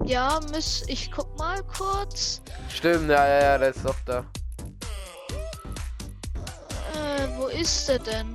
[0.03, 2.41] Ja, miss, ich guck mal kurz.
[2.69, 4.25] Stimmt, ja, ja, ja, der ist doch da.
[7.37, 8.33] Wo ist er denn?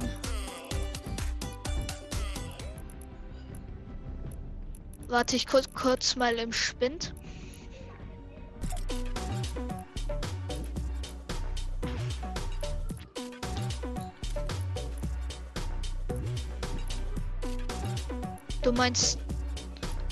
[5.08, 7.12] Warte ich kurz, kurz mal im Spind.
[18.62, 19.18] Du meinst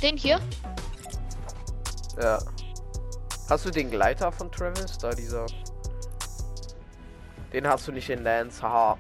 [0.02, 0.40] den hier?
[2.20, 2.38] Ja.
[3.48, 4.98] Hast du den Gleiter von Travis?
[4.98, 5.46] Da dieser
[7.52, 8.98] den hast du nicht in Lance, haha.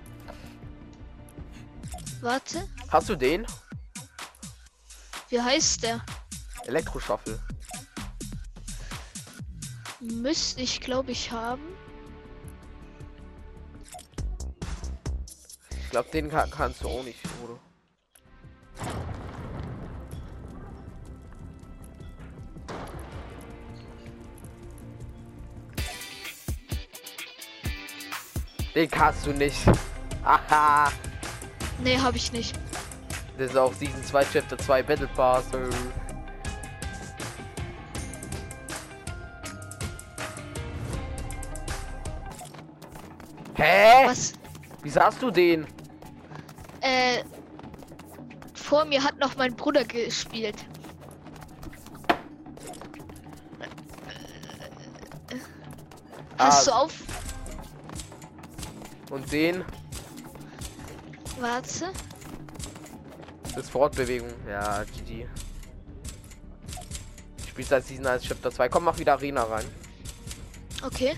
[2.20, 3.46] Warte, Hast du den?
[5.28, 6.04] wie heißt der?
[6.66, 7.38] Elektroschaffel.
[10.00, 11.62] Müsste ich, glaube ich, haben.
[15.70, 17.58] Ich glaube, den kann, kannst du auch nicht, oder?
[28.80, 29.58] Den kannst du nicht.
[30.24, 30.90] Aha.
[31.84, 32.58] Nee, habe ich nicht.
[33.36, 35.44] Das ist auch Season 2 Chapter 2 Battle Pass.
[35.52, 35.68] Äh.
[43.56, 44.06] Hä?
[44.06, 44.32] Was?
[44.82, 45.66] Wieso hast du den?
[46.80, 47.22] Äh,
[48.54, 50.64] vor mir hat noch mein Bruder gespielt.
[56.38, 57.09] Hast du Ah, auf?
[59.10, 59.64] Und den?
[61.40, 61.92] Warte.
[63.42, 64.28] Das ist Fortbewegung.
[64.48, 65.26] Ja, GG.
[67.48, 68.68] Spielst als Season 1 Chapter 2.
[68.68, 69.64] Komm, mach wieder Arena rein.
[70.84, 71.16] Okay.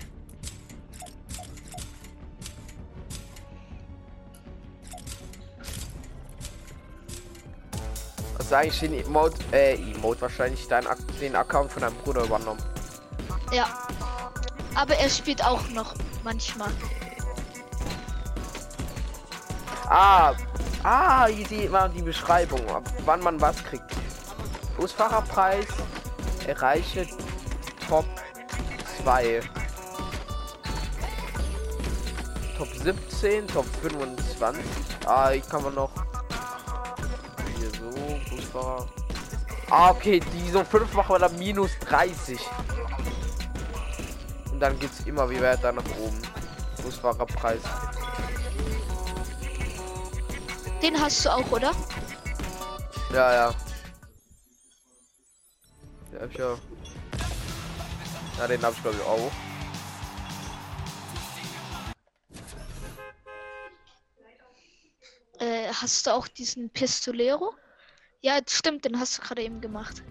[8.37, 9.37] Was sag ich den Emote?
[9.51, 10.85] Äh, Emote wahrscheinlich dein,
[11.21, 12.61] den Account von deinem Bruder übernommen.
[13.51, 13.87] Ja.
[14.73, 16.71] Aber er spielt auch noch manchmal.
[19.95, 20.33] Ah,
[20.81, 23.85] ah, hier sieht man die Beschreibung, ab wann man was kriegt.
[24.75, 25.67] Busfahrerpreis,
[26.47, 27.05] erreiche
[27.87, 28.05] Top
[29.03, 29.41] 2.
[32.57, 34.65] Top 17, Top 25.
[35.05, 35.91] Ah, ich kann man noch.
[37.59, 38.87] Hier so, Busfahrer.
[39.69, 42.39] Ah, okay, die so 5 machen wir dann minus 30.
[44.51, 46.19] Und dann geht's immer wie weiter nach oben.
[46.81, 47.61] Busfahrerpreis.
[50.83, 51.71] Den hast du auch, oder?
[53.13, 53.55] Ja, ja.
[56.11, 56.57] Ja, hab ich ja.
[58.37, 59.31] Ja, den hab ich glaube ich auch.
[65.39, 67.53] Äh, hast du auch diesen Pistolero?
[68.19, 70.03] Ja, stimmt, den hast du gerade eben gemacht.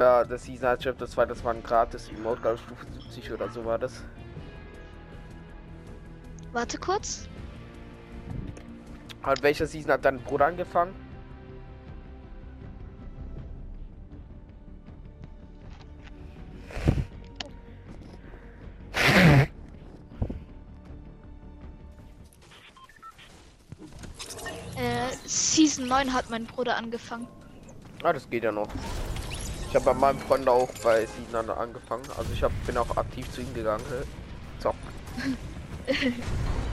[0.00, 3.30] Ja, das Season Night Chapter 2, das war ein gratis Emote, glaube ich, Stufe 70
[3.32, 4.02] oder so war das.
[6.52, 7.28] Warte kurz.
[9.24, 10.94] Hat welcher Season hat dein Bruder angefangen?
[24.76, 27.26] Äh, Season 9 hat mein Bruder angefangen.
[28.02, 28.68] Ah, das geht ja noch.
[29.70, 32.04] Ich habe bei meinem Freund auch bei Season angefangen.
[32.18, 33.84] Also ich hab, bin auch aktiv zu ihm gegangen.
[34.58, 34.74] Zock.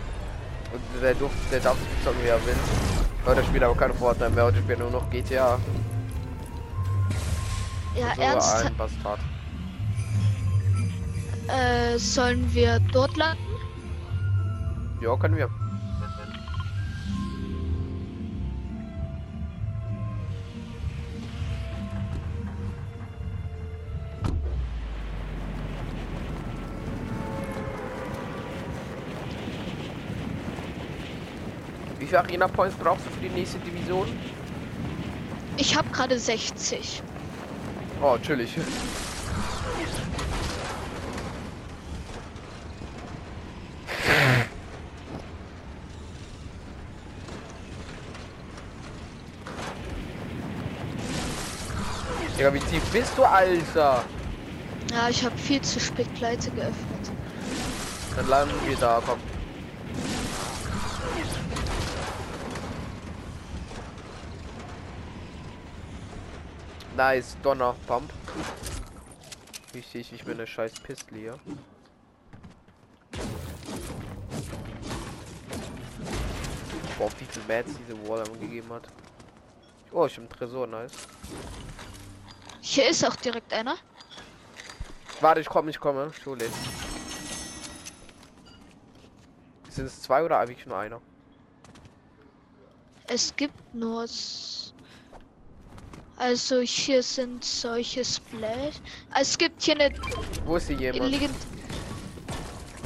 [0.74, 2.56] Und der durfte, der darf nicht zocken, wie er will.
[3.26, 5.60] Heute spielt aber keine Fortnite mehr, heute spielt er nur noch GTA.
[7.96, 8.66] Ja, So ernst.
[8.66, 9.20] ein Bastard.
[11.48, 13.44] Äh, sollen wir dort landen?
[15.02, 15.50] Ja, können wir.
[32.12, 34.06] Viele Arena Points brauchst du für die nächste Division?
[35.56, 37.02] Ich habe gerade 60.
[38.02, 38.54] Oh, chillig.
[52.38, 54.04] Ja, wie tief bist du, Alter?
[54.92, 56.76] Ja, ich habe viel zu spät Pleite geöffnet.
[58.18, 59.31] Dann landen wir da, komm.
[67.02, 68.14] Nice, Donner, Pump.
[69.74, 71.40] Wichtig, ich bin eine scheiß Pistole hier.
[77.00, 78.88] Boah, wie viel Mats diese Wall gegeben hat.
[79.92, 80.92] Oh, ich einen Tresor, nice.
[82.62, 83.78] Hier ist auch direkt einer.
[85.22, 86.14] Warte, ich komme, ich komme.
[86.14, 86.48] Schule.
[89.70, 91.02] Sind es zwei oder eigentlich nur einer?
[93.08, 94.08] Es gibt nur
[96.22, 98.76] Also hier sind solche Splash.
[99.20, 99.92] Es gibt hier eine
[100.46, 101.10] Wo ist hier jemand?
[101.12, 101.36] legend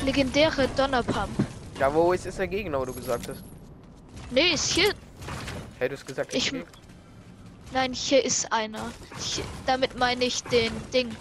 [0.05, 1.31] legendäre Donnerpump.
[1.77, 3.43] Ja, wo ist, ist der Gegner, wo du gesagt hast?
[4.31, 4.93] Nee, ist hier.
[5.79, 6.65] Hey, du hast gesagt, Ich- Gegner?
[7.73, 8.89] Nein, hier ist einer.
[9.19, 11.13] Hier, damit meine ich den Ding.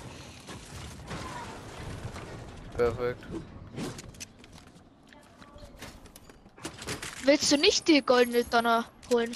[2.76, 3.24] Perfekt.
[7.24, 9.32] Willst du nicht die goldene Donner holen?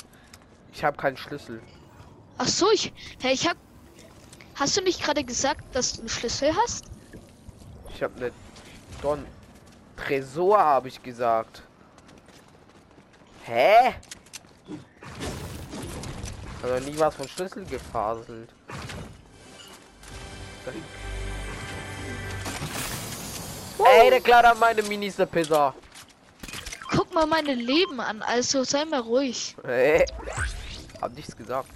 [0.73, 1.61] Ich habe keinen Schlüssel.
[2.39, 2.93] Ach so, ich.
[3.21, 3.57] Hey, ich hab.
[4.55, 6.87] Hast du nicht gerade gesagt, dass du einen Schlüssel hast?
[7.95, 8.33] Ich habe ne
[9.03, 9.25] Don
[9.97, 11.63] Tresor habe ich gesagt.
[13.45, 13.95] Hä?
[16.63, 18.51] Also nie was von Schlüssel gefaselt.
[23.85, 25.75] Ey, der klaut meine Minis der Pizza.
[26.91, 29.57] Guck mal meine Leben an, also sei mal ruhig.
[29.65, 30.05] Hey.
[31.01, 31.71] Hab nichts gesagt.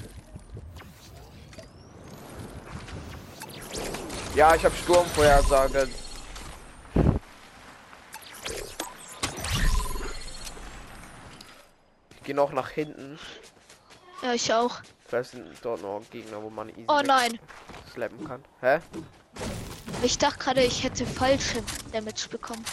[4.34, 5.88] Ja, ich habe Sturmvorhersage.
[12.16, 13.18] Ich gehe noch nach hinten.
[14.22, 14.80] Ja, ich auch.
[15.06, 17.38] Vielleicht sind dort noch Gegner, wo man easy Oh nein.
[17.92, 18.42] slappen kann.
[18.60, 18.78] Hä?
[20.02, 21.62] Ich dachte gerade, ich hätte falsche
[21.92, 22.64] Damage bekommen.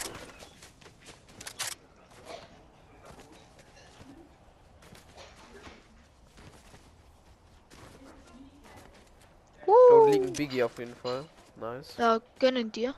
[9.65, 11.25] Da liegt ein Biggie auf jeden Fall.
[11.59, 11.95] Nice.
[11.97, 12.93] ja, gönnen dir.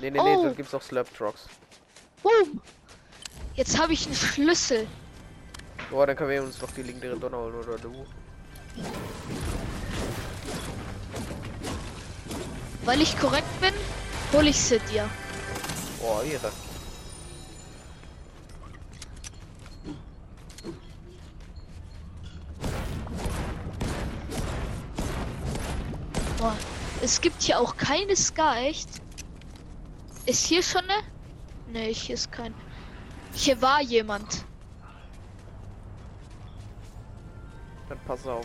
[0.00, 0.44] Nee, nee, nee, Oh.
[0.44, 1.46] da gibt's auch Slap Trucks.
[2.22, 2.60] Boom.
[3.54, 4.86] Jetzt habe ich einen Schlüssel.
[5.90, 8.04] Boah, dann können wir uns doch die legendäre Donner holen, oder du?
[12.84, 13.72] Weil ich korrekt bin,
[14.32, 15.08] hole ich sie dir.
[16.00, 16.50] Boah, ihre.
[26.38, 26.54] Boah,
[27.06, 28.88] es gibt hier auch keine Ska, echt?
[30.26, 30.94] Ist hier schon ne?
[31.72, 32.52] Ne, hier ist kein.
[33.32, 34.44] Hier war jemand.
[37.88, 38.44] Dann pass auf.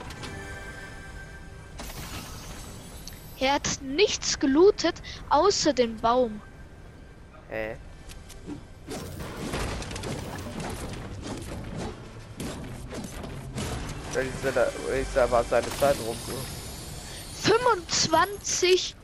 [3.39, 6.39] Er hat nichts gelootet, außer den Baum.
[7.49, 7.76] Hä?
[14.14, 16.16] Da ist er da, ist da war seine Zeit rum.
[17.42, 17.54] So.
[17.54, 18.96] 25.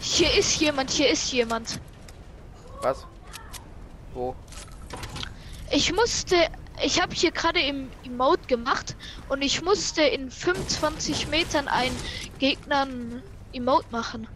[0.00, 1.80] Hier ist jemand, hier ist jemand.
[2.82, 3.06] Was?
[4.14, 4.34] Wo?
[5.70, 6.36] Ich musste,
[6.82, 8.96] ich habe hier gerade im Emote gemacht
[9.28, 11.96] und ich musste in 25 Metern einen
[12.38, 13.22] Gegnern
[13.52, 14.28] Emote machen.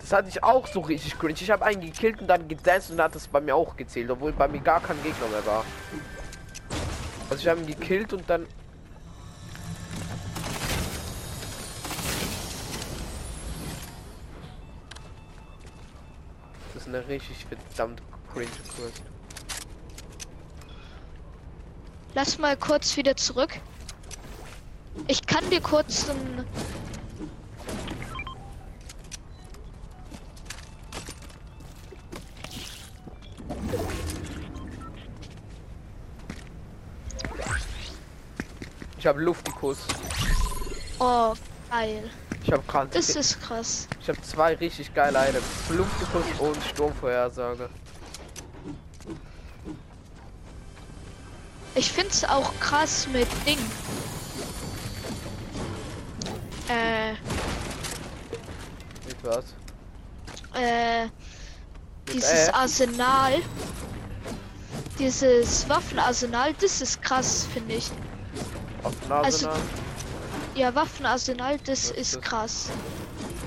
[0.00, 1.34] Das hatte ich auch so richtig cringe.
[1.38, 4.32] Ich habe einen gekillt und dann gedanced und hat das bei mir auch gezählt, obwohl
[4.32, 5.64] bei mir gar kein Gegner mehr war.
[7.28, 8.46] Also ich habe ihn gekillt und dann.
[16.88, 19.02] Eine richtig verdammt cringe Quest.
[22.14, 23.60] Lass mal kurz wieder zurück.
[25.06, 26.44] Ich kann dir kurz ein
[38.98, 39.78] Ich habe Luftikus.
[40.98, 41.32] Oh,
[41.70, 42.10] geil.
[42.48, 42.88] Ich habe gerade.
[42.94, 43.86] Das ist krass.
[44.00, 45.44] Ich habe zwei richtig geile Items.
[45.68, 47.68] Luftikus und Sturmvorhersage.
[51.74, 53.58] Ich find's auch krass mit Ding.
[56.70, 57.12] Äh,
[59.06, 59.44] Mit was?
[60.54, 61.12] äh, Mit
[62.14, 62.50] dieses Äh?
[62.52, 63.32] Arsenal.
[64.98, 67.90] Dieses Waffenarsenal, das ist krass, finde ich.
[68.82, 69.50] Auf Also-
[70.58, 72.68] Ja, Waffenarsenal, das ist krass.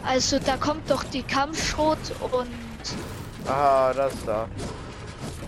[0.06, 1.98] Also da kommt doch die Kampfschrot
[2.32, 2.48] und
[3.46, 4.48] Ah, das da.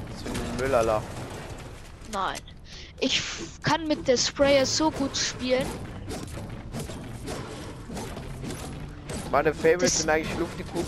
[0.09, 1.01] Das ist ein Müllala.
[2.11, 2.37] nein.
[2.99, 3.21] Ich
[3.63, 5.65] kann mit der Sprayer so gut spielen.
[9.31, 10.85] Meine Favorites sind eigentlich Luftikus,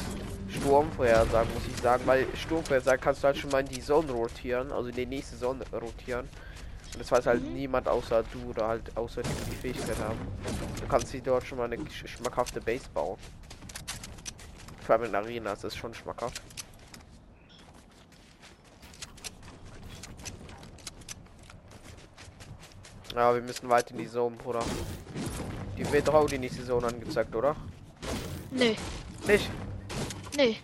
[0.50, 4.74] Sturmvorhersagen, muss ich sagen, weil Sturmvorhersagen kannst du halt schon mal in die Zone rotieren,
[4.74, 6.28] also in die nächste Zone rotieren.
[6.98, 7.54] Das weiß halt Mhm.
[7.54, 10.18] niemand außer du oder halt außer die, die Fähigkeit haben.
[10.80, 13.18] Du kannst dir dort schon mal eine sch- schmackhafte Base bauen.
[14.86, 16.42] Vor allem in der Arena ist schon schmackhaft.
[23.16, 24.64] Ja, wir müssen weit in die Zone, Bruder.
[25.78, 27.56] Die wird auch die nächste Zone angezeigt, oder?
[28.52, 28.76] Nee,
[29.28, 29.50] Nicht?
[30.38, 30.58] nee.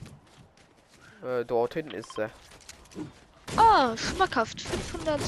[1.25, 2.29] Äh, dort hinten ist sie.
[3.57, 4.61] Ah, schmackhaft.
[4.61, 5.19] 500.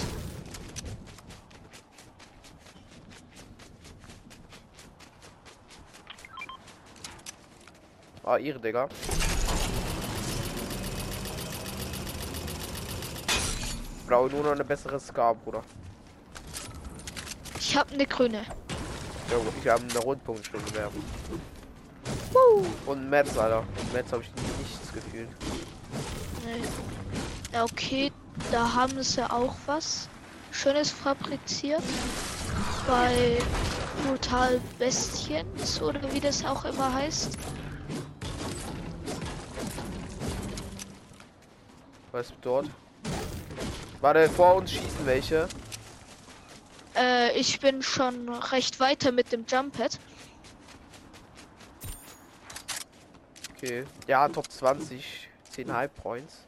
[8.26, 8.88] Ah, ihre, Digga.
[14.08, 15.62] Brauche nur noch eine bessere Ska, Bruder.
[17.60, 18.46] Ich habe eine grüne.
[19.30, 20.90] Ja, ich habe eine Rundpunktstunde mehr.
[22.32, 22.66] Woo.
[22.86, 23.64] Und Metz, Alter.
[23.92, 25.30] Metz habe ich nichts gefühlt.
[26.46, 27.60] Nee.
[27.60, 28.12] Okay,
[28.52, 30.08] da haben sie auch was
[30.52, 31.84] Schönes fabriziert.
[32.88, 33.38] Bei
[34.06, 35.48] Brutal Bestien
[35.82, 37.38] oder wie das auch immer heißt.
[42.14, 42.70] Was ist dort?
[44.00, 45.50] Warte, vor uns schießen welche.
[46.96, 49.98] Äh, ich bin schon recht weiter mit dem Jump Pad.
[53.56, 53.86] Okay.
[54.06, 55.28] Ja, Top 20.
[55.50, 56.46] 10 High Points.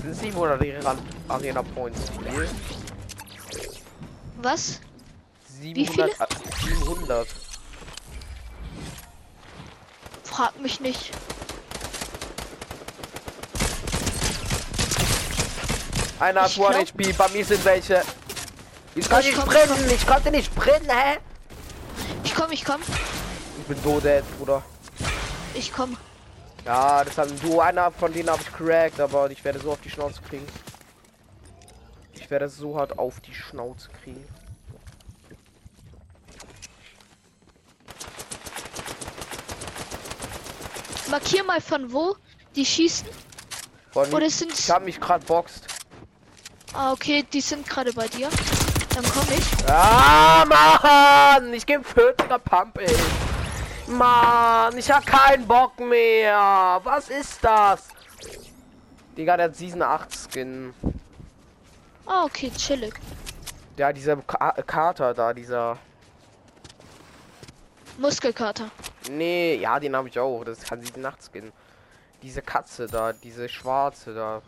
[0.00, 0.86] Sind 700
[1.28, 2.48] Arena Points viel?
[4.38, 4.80] Was?
[5.60, 6.16] 700.
[6.62, 7.28] 700.
[10.24, 11.12] Frag mich nicht.
[16.20, 18.02] Einer hat Ich 1 glaub- HP, bei mir sind welche.
[18.94, 21.18] Ich kann Ich nicht komm, sprinten, ich konnte nicht sprinten, hä?
[22.24, 22.80] Ich komm, ich komm,
[23.58, 24.62] Ich bin so dead, Bruder.
[25.54, 25.96] ich komm.
[26.64, 29.80] Ja, das haben du, einer von denen habe ich cracked, aber ich werde so auf
[29.80, 30.46] die Schnauze kriegen.
[32.12, 34.24] Ich werde so hart auf die Schnauze kriegen.
[41.10, 42.16] Markier mal von wo
[42.54, 43.08] die schießen.
[43.92, 45.66] Von Oder ich sind habe mich gerade boxt.
[46.72, 48.28] Ah, okay, die sind gerade bei dir.
[48.94, 49.68] Dann komm ich.
[49.68, 51.52] Ah, Mann!
[51.52, 52.96] Ich gebe 40er Pump, ey.
[53.88, 56.80] Mann, ich hab keinen Bock mehr.
[56.84, 57.88] Was ist das?
[59.16, 60.72] Digga, der hat Season 8 Skin.
[62.06, 62.94] Ah, okay, chillig.
[63.76, 65.76] Ja, dieser Ka Kater da, dieser.
[67.98, 68.70] Muskelkater.
[69.10, 70.44] Nee, ja, den habe ich auch.
[70.44, 71.52] Das kann Season 8 Skin.
[72.22, 74.42] Diese Katze da, diese schwarze da.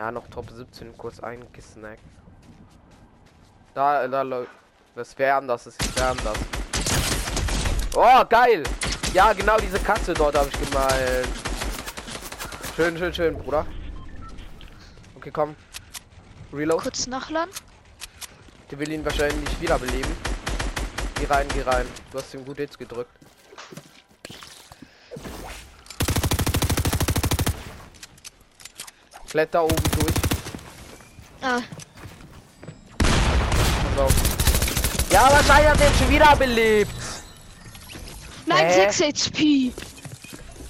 [0.00, 2.00] Ja, noch Top 17 kurz eingesnackt.
[3.74, 4.50] Da, da läuft.
[4.94, 6.38] Das wäre das ist wer das.
[7.94, 8.62] Oh, geil!
[9.12, 11.28] Ja, genau diese Katze dort habe ich gemalt.
[12.74, 13.66] Schön, schön, schön, Bruder.
[15.16, 15.54] Okay, komm.
[16.50, 16.82] Reload.
[16.82, 17.52] Kurz nachladen.
[18.70, 20.16] Der will ihn wahrscheinlich wiederbeleben.
[21.16, 21.86] Geh rein, geh rein.
[22.10, 23.12] Du hast ihm gut jetzt gedrückt.
[29.30, 30.14] Kletter oben durch.
[31.42, 31.60] Ah.
[35.10, 36.90] Ja, wahrscheinlich hat er schon wiederbelebt.
[38.46, 38.90] nein, Hä?
[38.90, 39.72] 6 HP.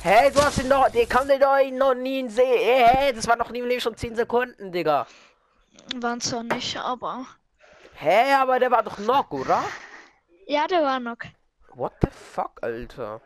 [0.02, 2.44] Hä, du hast ihn doch, der kann den doch noch nie sehen.
[2.44, 5.06] Hä, das war noch nie im Leben schon 10 Sekunden, Digga.
[5.96, 7.26] Waren zwar nicht, aber.
[7.94, 9.62] Hä, aber der war doch noch, oder?
[10.46, 11.16] Ja, der war noch.
[11.74, 13.20] What the fuck, Alter?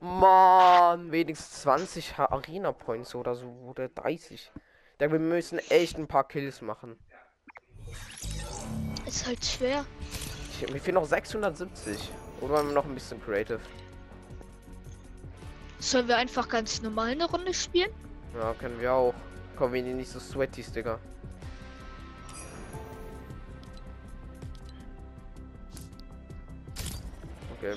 [0.00, 4.50] Mann, wenigstens 20 Ha- Arena Points oder so oder 30.
[5.00, 6.96] Ja, wir müssen echt ein paar Kills machen.
[9.06, 9.84] Ist halt schwer.
[10.52, 12.10] Ich, mir fehlen noch 670.
[12.40, 13.60] Oder noch ein bisschen creative.
[15.80, 17.90] Sollen wir einfach ganz normal eine Runde spielen?
[18.34, 19.14] Ja, können wir auch.
[19.56, 20.98] Kommen wir nicht so sweaty, Digga.
[27.56, 27.74] Okay.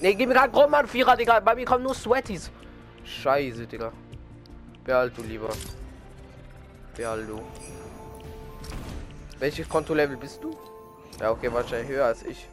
[0.00, 1.40] Ne, gib mir gerade rum, Mann, Vierer, Digga.
[1.40, 2.50] Bei mir kommen nur Sweaties.
[3.04, 3.92] Scheiße, Digga.
[4.84, 5.50] Behalt du lieber.
[6.96, 7.40] Behalt du.
[9.38, 10.56] Welches Kontolevel bist du?
[11.20, 12.48] Ja, okay, wahrscheinlich höher als ich.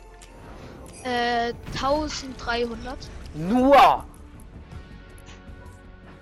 [1.03, 2.97] Äh, 1300.
[3.33, 4.03] Nur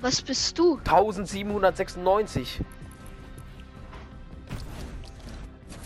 [0.02, 0.78] Was bist du?
[0.78, 2.62] 1796.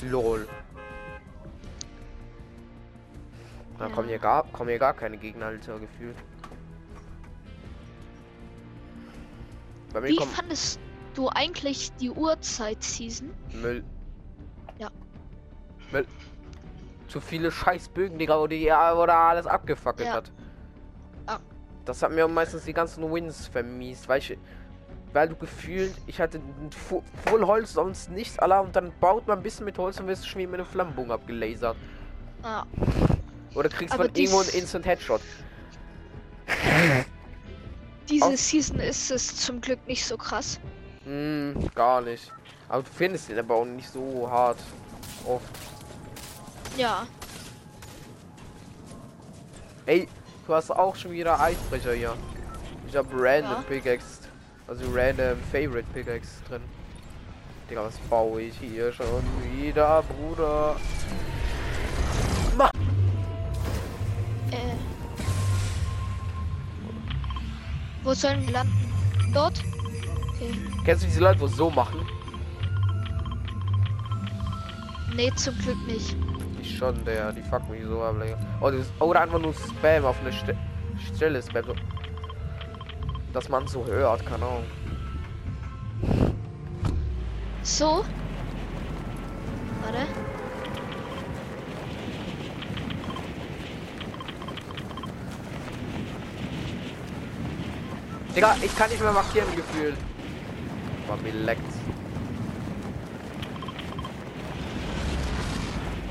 [0.02, 0.48] Lol.
[3.80, 3.96] Da Ja.
[3.96, 6.18] kommen hier gar kommen hier gar keine Gegner, Alter, gefühlt.
[9.94, 10.80] Bei mir Wie kommt fandest
[11.16, 13.32] du eigentlich die Uhrzeit-Season?
[13.54, 13.84] Müll.
[14.78, 14.90] Ja.
[15.92, 16.06] Müll.
[17.08, 20.14] Zu viele Scheißbögen, Digga, oder, ja, oder alles abgefackelt Ja.
[20.16, 20.32] hat.
[21.26, 21.40] Ah.
[21.86, 24.38] Das hat mir meistens die ganzen Wins vermiest, weil ich,
[25.14, 26.40] weil du gefühlt, ich hatte
[27.26, 30.28] voll Holz, sonst nichts, aller und dann baut man ein bisschen mit Holz und wirst
[30.28, 31.78] schon wie mit einem Flammenbogen abgelasert.
[32.44, 32.64] Ah,
[33.56, 35.22] Oder kriegst Aber von irgendwo einen Instant Headshot.
[38.10, 40.60] diese Auf- Season ist es zum Glück nicht so krass.
[41.04, 42.32] Hm, gar nicht.
[42.68, 44.60] Aber du findest ihn aber auch nicht so hart.
[45.26, 45.46] Oft.
[46.78, 47.06] Ja,
[49.86, 50.08] Ey,
[50.46, 52.16] du hast auch schon wieder Eisbrecher hier.
[52.88, 53.64] Ich habe random Ja.
[53.68, 54.20] Pickaxe.
[54.68, 56.62] Also random Favorite Pickaxe drin.
[57.70, 59.08] Digga, was baue ich hier schon
[59.56, 60.76] wieder, Bruder?
[68.10, 68.74] Wo sollen wir landen?
[69.36, 69.62] Dort?
[70.34, 70.52] Okay.
[70.84, 72.00] Kennst du diese Leute, wo so machen?
[75.16, 76.16] Nee, zum Glück nicht.
[76.60, 78.36] Ich schon, der, die fucken mich so ab, Digga.
[78.62, 80.58] Oder, oder einfach nur Spam auf eine Ste
[81.16, 81.66] Stelle Spam.
[81.66, 81.76] So.
[83.32, 84.64] Dass man so hört, keine Ahnung.
[87.62, 88.04] So.
[89.84, 90.08] Warte.
[98.40, 99.98] Digga, ich kann nicht mehr markieren gefühlt.
[101.08, 101.62] War mir leckt.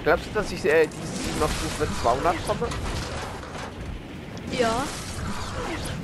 [0.05, 2.69] Glaubst du, dass ich äh, dieses noch Stufe 200 komme?
[4.51, 4.83] Ja.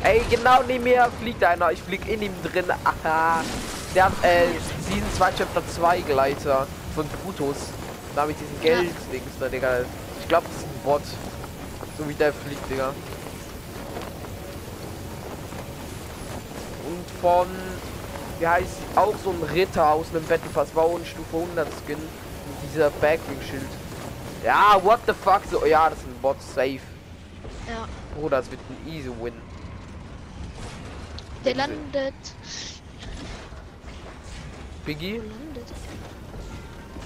[0.03, 1.71] Ey, genau neben mir fliegt einer.
[1.73, 2.65] Ich flieg in ihm drin.
[2.71, 3.43] Aha.
[3.95, 4.47] Der hat äh,
[4.89, 7.69] Season 2 Chapter 2 Gleiter von Brutus.
[8.15, 8.81] Da habe ich diesen Ja.
[8.81, 9.81] Geld-Dings da, Digga.
[10.21, 11.03] Ich glaube, das ist ein Bot.
[11.99, 12.95] So wie der fliegt, Digga.
[16.87, 17.47] Und von,
[18.39, 21.67] wie heißt auch so ein Ritter aus einem Battle Pass, war auch ein Stufe 100
[21.87, 21.97] Skin.
[21.97, 23.63] Mit dieser Backwing-Schild.
[24.45, 25.41] Ja, what the fuck?
[25.51, 26.81] So, ja, das ist ein Bot, safe.
[27.67, 27.89] Ja.
[28.15, 29.33] Bruder, das wird ein easy win.
[31.47, 32.13] Der landet.
[34.85, 35.73] Biggie, landet?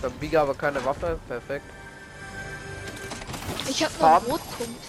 [0.03, 1.67] hab Biggie aber keine Waffe, perfekt.
[3.69, 4.27] Ich hab Farben?
[4.27, 4.83] Rotpunkt.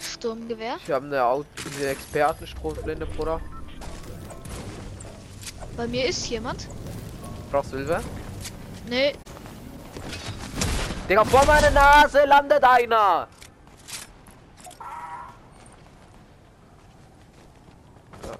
[0.00, 0.76] Sturmgewehr.
[0.86, 1.44] Ich habe eine, Au-
[1.80, 3.40] eine Expertenstromblinde, Bruder.
[5.76, 6.68] Bei mir ist jemand.
[7.50, 8.00] Brauchst du Hilfe?
[8.88, 9.14] Nee,
[11.12, 13.28] Digga, vor meiner Nase landet einer!
[18.22, 18.32] Ja.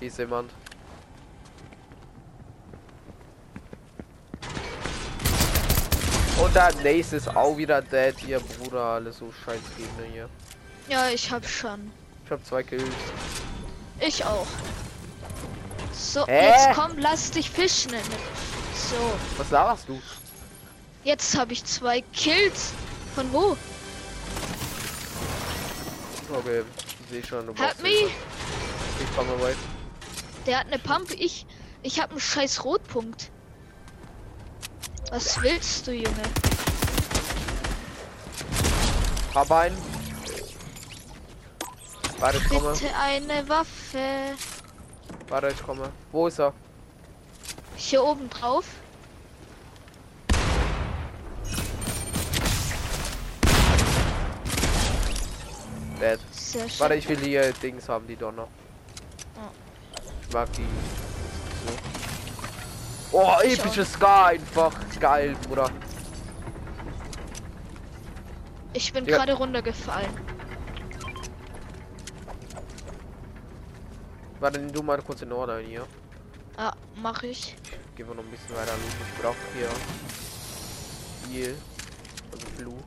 [0.00, 0.50] Hier ist jemand.
[6.42, 8.80] Und der nächste ist auch wieder dead hier, Bruder.
[8.80, 10.28] Alles so scheiß Gegner hier.
[10.88, 11.92] ja, ich hab schon.
[12.24, 12.82] Ich hab zwei Kills.
[14.00, 14.46] Ich auch.
[15.96, 16.48] So, Hä?
[16.48, 17.92] jetzt komm, lass dich fischen.
[17.92, 18.96] So,
[19.38, 20.00] Was laberst du?
[21.04, 22.72] jetzt habe ich zwei Kills.
[23.14, 23.56] Von wo?
[26.36, 26.62] Okay,
[27.04, 27.46] ich sehe schon.
[27.46, 27.88] Du Help me!
[27.90, 28.12] Hilfe.
[29.00, 29.56] Ich komme weit.
[30.46, 31.10] Der hat eine Pump.
[31.12, 31.46] Ich,
[31.82, 33.30] ich habe einen scheiß Rotpunkt.
[35.10, 36.22] Was willst du, Junge?
[39.34, 39.76] Hab einen.
[42.18, 42.72] Warte, komme.
[42.72, 44.36] Bitte eine Waffe.
[45.34, 45.90] Warte, ich komme.
[46.12, 46.52] Wo ist er?
[47.74, 48.66] Hier oben drauf.
[55.98, 56.20] Dead.
[56.78, 58.46] Warte, ich will hier Dings haben, die Donner.
[60.28, 60.66] Ich mag die.
[63.10, 63.18] So.
[63.18, 64.72] Oh, episches Scar einfach.
[65.00, 65.68] Geil, Bruder.
[68.72, 69.16] Ich bin Ja.
[69.16, 70.33] gerade runtergefallen.
[74.44, 75.86] Warte, nimm du mal kurz in Order hier.
[76.58, 77.56] Ja, mach ich.
[77.96, 78.92] Gehen wir noch ein bisschen weiter los.
[79.00, 79.70] Ich brauche hier.
[81.32, 81.56] Heal.
[82.30, 82.78] Also Blue.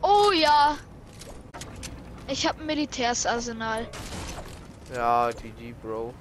[0.00, 0.78] Oh ja.
[2.28, 3.88] Ich habe ein Militärsarsenal.
[4.94, 6.14] Ja, GG, Bro.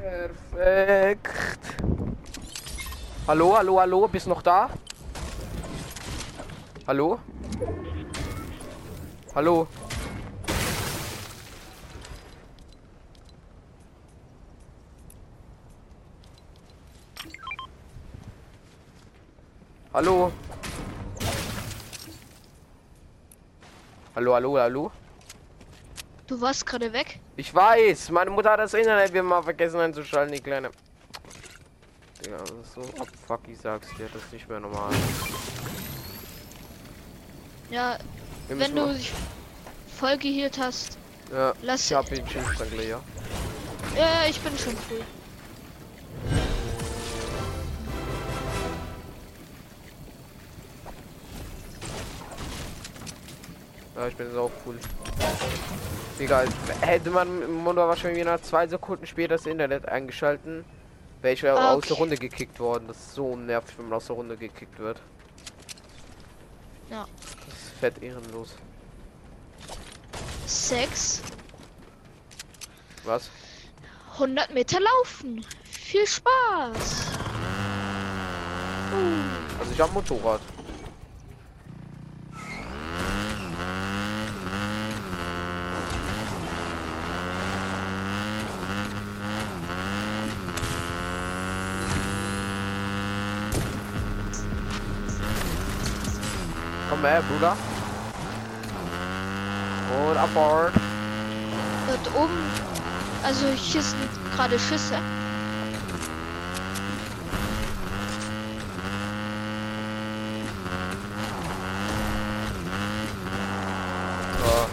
[0.00, 1.28] Perfekt.
[3.26, 4.70] Hallo, hallo, hallo, bist noch da?
[6.86, 7.18] Hallo?
[9.34, 9.66] Hallo?
[20.00, 20.32] Hallo?
[24.16, 24.90] Hallo, hallo, hallo?
[26.26, 27.20] Du warst gerade weg.
[27.36, 30.70] Ich weiß, meine Mutter hat das Internet wie mal vergessen einzuschalten, die kleine.
[32.24, 32.38] Digga,
[32.74, 34.90] so abfuck, ich sag's dir, das ist nicht mehr normal.
[37.70, 37.98] Ja,
[38.48, 39.12] Wir wenn du mal- dich
[39.98, 40.96] voll geheilt hast.
[41.30, 43.00] Ja, lass- ich hab den Schildstrangle, ja.
[43.94, 45.02] Ja, ich bin schon früh.
[54.00, 54.78] Ja, ich bin auch cool.
[56.18, 56.48] Egal.
[56.80, 60.64] Hätte man im Mundo wahrscheinlich nach zwei Sekunden später das Internet eingeschalten,
[61.20, 62.00] wäre ich ja Ah, aus der okay.
[62.00, 62.84] Runde gekickt worden.
[62.88, 65.02] Das ist so nervig, wenn man aus der Runde gekickt wird.
[66.88, 67.06] Ja.
[67.44, 68.54] Das ist fett ehrenlos.
[70.46, 71.20] Sechs.
[73.04, 73.28] Was?
[74.14, 75.44] 100 Meter laufen.
[75.64, 77.18] Viel Spaß.
[79.58, 80.40] Also ich habe Motorrad.
[97.02, 97.56] Her, Bruder.
[100.08, 100.74] Und abfahrt.
[101.86, 102.50] Dort oben.
[103.22, 104.98] Also hier sind gerade Schüsse.
[114.38, 114.66] So.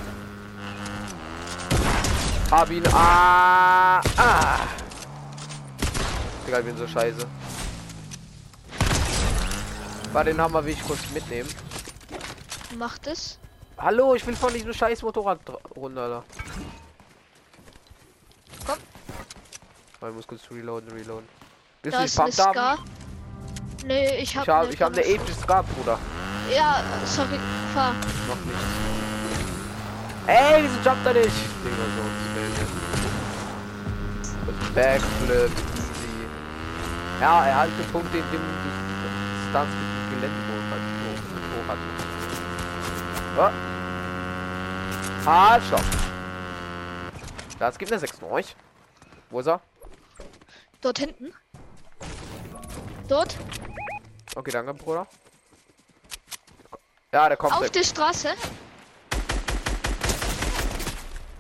[2.56, 2.84] Hab ihn.
[2.94, 4.02] Ah!
[4.18, 4.60] Ah!
[6.46, 7.26] Digga, ich bin so scheiße.
[10.14, 11.50] Warte, den Hammer will ich kurz mitnehmen.
[12.76, 13.40] Macht es.
[13.78, 15.40] Hallo, ich will von diesem scheiß Motorrad
[15.76, 16.24] runter, Alter.
[18.66, 18.78] Komm.
[20.02, 21.28] Oh, ich muss kurz reloaden, reloaden.
[21.82, 22.32] Bist Da du ist eine?
[22.32, 22.78] Ska.
[23.86, 24.44] Nee, ich hab.
[24.44, 25.98] Ich habe ne ich hab eine epische Ska, Bruder.
[26.54, 27.40] Ja, sorry,
[27.74, 27.94] fahr.
[28.28, 28.58] Noch nicht.
[30.28, 31.32] Ey, wieso jumpt er nicht?
[34.76, 36.28] Backflip, easy.
[37.22, 40.78] Ja, er hat den Punkt, den dem die Stunts mit dem Geländemotor
[41.68, 42.17] hat.
[43.38, 43.50] Oh.
[45.26, 45.82] Halt, stopp.
[47.60, 48.56] Ja, es gibt eine 6 euch.
[49.30, 49.62] Wo ist er?
[50.82, 51.34] Dort hinten.
[53.08, 53.36] Dort.
[54.36, 55.08] Okay, danke, Bruder.
[57.12, 57.54] Ja, der kommt.
[57.54, 58.34] Auf der Straße.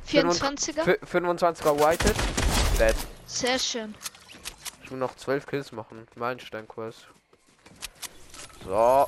[0.07, 0.83] 24er.
[0.83, 2.15] Fü- 25er Whited.
[2.79, 2.95] Dead.
[3.25, 3.93] Sehr schön.
[4.83, 6.07] Ich will noch 12 Kills machen.
[6.15, 7.07] Meilenstein-Quest.
[8.65, 9.07] So.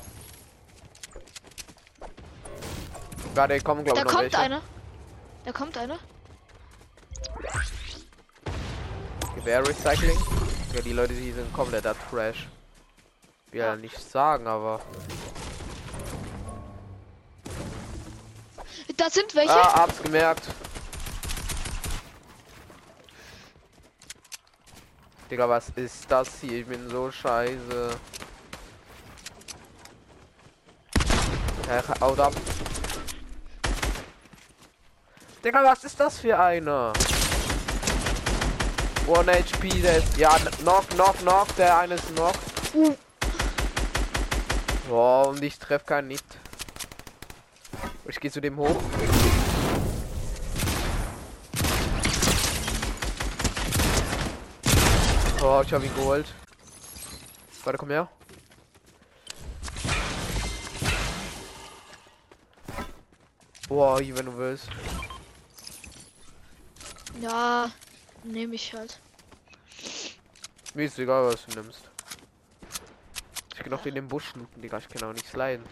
[3.34, 4.38] Gerade kommen, glaube Da ich, noch kommt welche.
[4.38, 4.62] einer.
[5.44, 5.98] Da kommt einer.
[9.36, 10.18] Gewehr-Recycling.
[10.74, 12.48] Ja, die Leute, die sind kompletter Trash.
[13.50, 14.80] Will ja nicht sagen, aber.
[18.96, 19.52] Da sind welche.
[19.52, 20.46] Ah, hab's gemerkt.
[25.30, 26.58] Digga, was ist das hier?
[26.60, 27.90] Ich bin so scheiße.
[31.68, 32.34] Ja, haut ab.
[35.42, 36.92] Digga, was ist das für einer?
[39.06, 40.18] One HP, der ist.
[40.18, 41.56] Ja, knock, knock, knock.
[41.56, 42.34] Der eine ist knock.
[42.74, 42.94] Uh.
[44.86, 46.26] Boah, und ich treffe keinen nicht.
[48.04, 48.82] Ich gehe zu dem hoch.
[55.42, 56.26] Oh, ich habe ihn geholt.
[57.64, 58.08] Warte, komm her.
[63.68, 64.68] Boah, hier, wenn du willst.
[67.20, 67.70] Ja,
[68.24, 69.00] nehme ich halt.
[70.74, 71.90] Mir ist egal, was du nimmst.
[73.52, 74.78] Ich kann noch in den Busch looten, Digga.
[74.78, 75.64] Ich kann auch nichts leiden.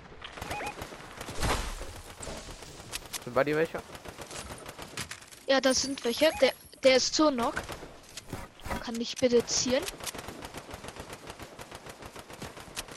[3.25, 3.81] Sind bei dir welche?
[5.47, 6.31] Ja, da sind welche.
[6.41, 7.55] Der, der ist so noch.
[8.85, 9.83] Kann ich bitte ziehen?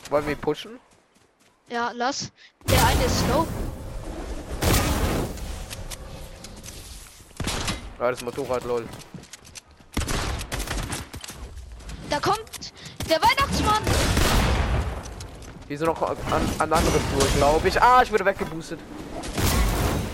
[0.09, 0.79] Wollen wir pushen?
[1.69, 2.31] Ja, lass.
[2.69, 3.47] Der eine ist low.
[8.02, 8.84] Ja, das Motorrad, lol.
[12.10, 12.74] Da kommt
[13.08, 13.84] der Weihnachtsmann.
[15.70, 16.18] Die sind noch an,
[16.58, 17.80] an andere Tour, glaube ich.
[17.80, 18.80] Ah, ich wurde weggeboostet.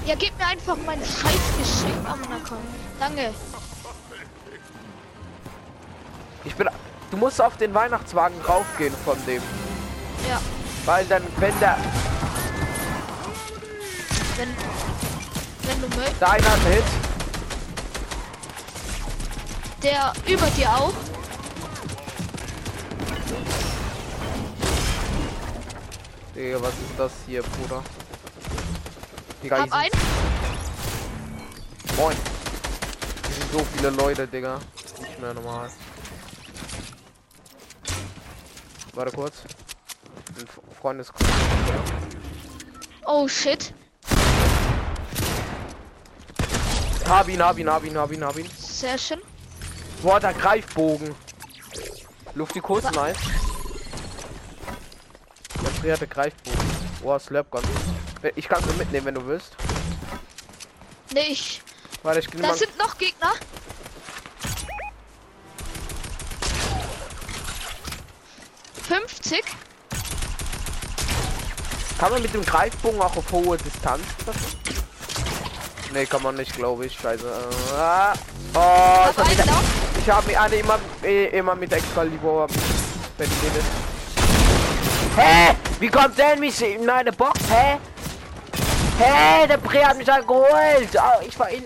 [0.06, 2.06] Ja, gib mir einfach mein Scheißgeschenk.
[2.06, 2.58] Ah, na komm.
[3.00, 3.34] Danke.
[6.44, 6.68] Ich bin.
[7.10, 9.42] Du musst auf den Weihnachtswagen raufgehen von dem.
[10.28, 10.42] Ja,
[10.84, 11.78] Weil dann, wenn der.
[14.36, 14.50] wenn,
[15.62, 16.24] wenn du möchtest.
[16.24, 17.07] Einen Hit.
[19.84, 20.94] Der über dir auch.
[26.36, 27.84] Digga, was ist das hier, Bruder?
[29.44, 29.92] Digga, Hab einen.
[31.98, 32.16] moin.
[33.26, 34.60] Hier sind so viele Leute, Digga.
[35.00, 35.70] Nicht mehr normal.
[38.94, 39.36] Warte kurz.
[40.38, 41.12] Ein F- Freundes.
[43.06, 43.74] Oh shit.
[47.08, 48.50] Hab ihn, hab ihn, hab ihn, hab ihn, hab ihn.
[48.60, 49.22] Sehr schön.
[50.02, 51.16] Boah, der Greifbogen.
[52.36, 53.18] Lufti kurz, nice.
[55.62, 56.60] Der frierte Greifbogen.
[57.02, 57.64] Boah, Slapgun.
[58.36, 59.56] Ich kann es mitnehmen, wenn du willst.
[61.14, 61.62] Nee, ich.
[62.04, 63.34] Warte, ich Da sind noch Gegner.
[68.88, 69.44] Fünfzig.
[72.00, 74.60] Kann man mit dem Greifbogen auch auf hohe Distanz treffen?
[75.92, 76.98] Nee, kann man nicht, glaube ich.
[77.00, 77.50] Scheiße.
[77.76, 78.14] Ah.
[78.54, 79.77] Oh, ich hab.
[80.08, 82.48] Ich hab mich alle immer, eh, immer mit Excalibur
[83.18, 83.66] beendet.
[85.18, 85.54] Hä?
[85.82, 87.42] Wie kommt der in mich in meine Box?
[87.50, 87.78] Hä?
[89.00, 89.48] Hä?
[89.48, 90.98] Der Bre hat mich halt geholt.
[90.98, 91.66] Ah, ich war in.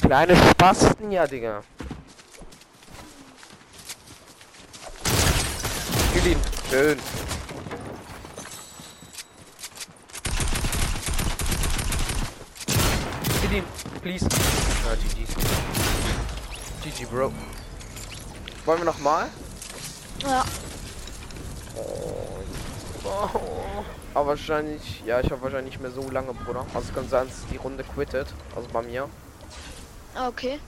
[0.00, 1.62] Kleine Spasten, ja, Digga.
[6.14, 6.40] Kill ihn.
[6.70, 6.98] Schön.
[13.42, 13.64] Kill ihn,
[14.00, 14.26] please.
[14.88, 15.83] Ah, GG.
[16.84, 17.32] GG, Bro.
[18.66, 19.30] Wollen wir noch mal?
[20.18, 20.44] Ja.
[21.74, 23.84] Oh.
[24.12, 26.66] Aber wahrscheinlich, ja, ich habe wahrscheinlich nicht mehr so lange, Bruder.
[26.74, 28.34] Also es kann sein, dass die Runde quittet.
[28.54, 29.08] Also bei mir.
[30.28, 30.60] Okay.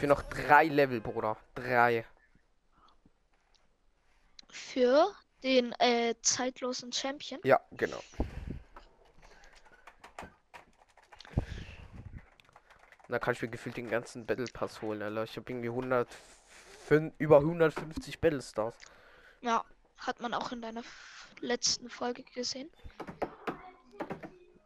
[0.00, 1.36] Für noch drei Level, Bruder.
[1.54, 2.04] Drei.
[4.48, 7.40] Für den äh, zeitlosen Champion.
[7.44, 8.02] Ja, genau.
[13.08, 15.24] Da kann ich mir gefühlt den ganzen Battle Pass holen, Alter.
[15.24, 16.08] Ich habe irgendwie 100,
[16.88, 18.74] fün- über 150 Battle Stars.
[19.40, 19.64] Ja.
[19.98, 20.82] Hat man auch in deiner
[21.40, 22.70] letzten Folge gesehen.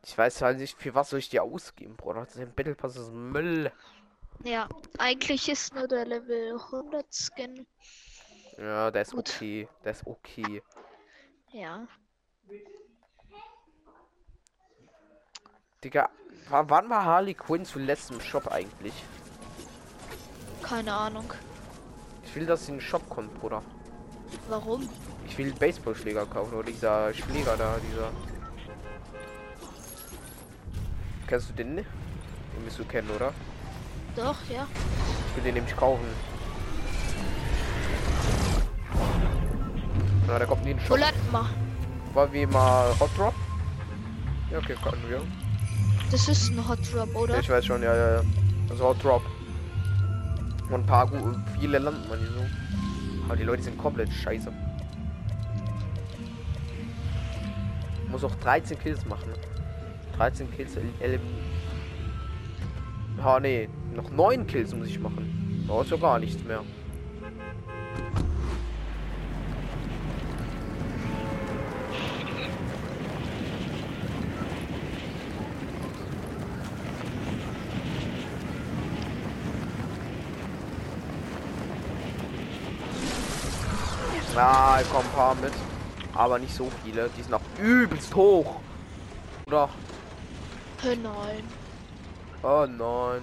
[0.05, 2.27] Ich weiß halt nicht, für was soll ich die ausgeben, Bruder.
[2.37, 3.73] Der Battle Pass ist Müll.
[4.45, 4.69] Ja.
[4.99, 7.67] Eigentlich ist nur der Level 100 Skin.
[8.59, 9.31] Ja, der ist Gut.
[9.35, 9.69] okay.
[9.85, 10.63] Der ist okay.
[11.53, 11.87] Ja.
[15.83, 16.09] Digga,
[16.49, 18.95] wa- wann war Harley Quinn zuletzt im Shop eigentlich?
[20.63, 21.33] Keine Ahnung.
[22.25, 23.63] Ich will, dass sie in den Shop kommt, Bruder.
[24.49, 24.89] Warum?
[25.27, 28.11] Ich will Baseballschläger kaufen oder dieser Schläger da, dieser.
[31.27, 31.75] Kennst du den?
[31.77, 31.89] nicht?
[32.55, 33.33] Den müsst du kennen, oder?
[34.17, 34.67] Doch, ja.
[35.31, 36.05] Ich will den nämlich kaufen.
[40.27, 41.07] Na, der kommt nie in den Wo Shop.
[41.33, 41.45] wir?
[42.15, 43.35] Wollen wir mal Hot Drop?
[44.51, 45.21] Ja, okay, können wir.
[46.11, 47.41] Das ist ein Hot Drop, Ja, oder?
[47.41, 48.21] ich weiß schon, ja, ja, ja.
[48.71, 49.23] Also Hot Drop.
[50.69, 53.25] Und ein paar gu- viele landen man hier so.
[53.27, 54.53] Aber die Leute sind komplett scheiße.
[58.09, 59.31] Muss auch 13 Kills machen.
[60.17, 61.21] 13 Kills el-
[63.23, 63.69] Ha, nee.
[63.95, 65.65] Noch 9 Kills muss ich machen.
[65.69, 66.63] Da ist ja gar nichts mehr.
[84.35, 85.53] Ja, kommen ein paar mit.
[86.15, 87.09] Aber nicht so viele.
[87.17, 88.57] Die sind auch übelst hoch.
[89.47, 89.69] Oder?
[90.83, 91.64] Nein.
[92.45, 93.23] Oh nein.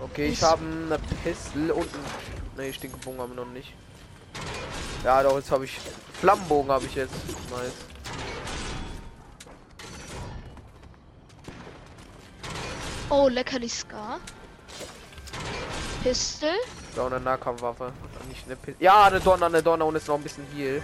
[0.00, 2.56] Okay, ich Ist- habe eine Pistole und ein...
[2.56, 3.72] Ne, Stinkebogen haben wir noch nicht.
[5.04, 5.78] Ja, doch, jetzt habe ich...
[6.20, 7.14] Flammenbogen habe ich jetzt.
[7.50, 7.72] Nice.
[13.08, 14.18] Oh, leckerli Scar.
[16.02, 16.48] Pistol.
[16.96, 17.92] Ja, und eine Nahkampfwaffe.
[18.28, 18.76] Nicht eine Pistole.
[18.80, 20.82] Ja, eine Donner, eine Donner und ist noch ein bisschen Heal.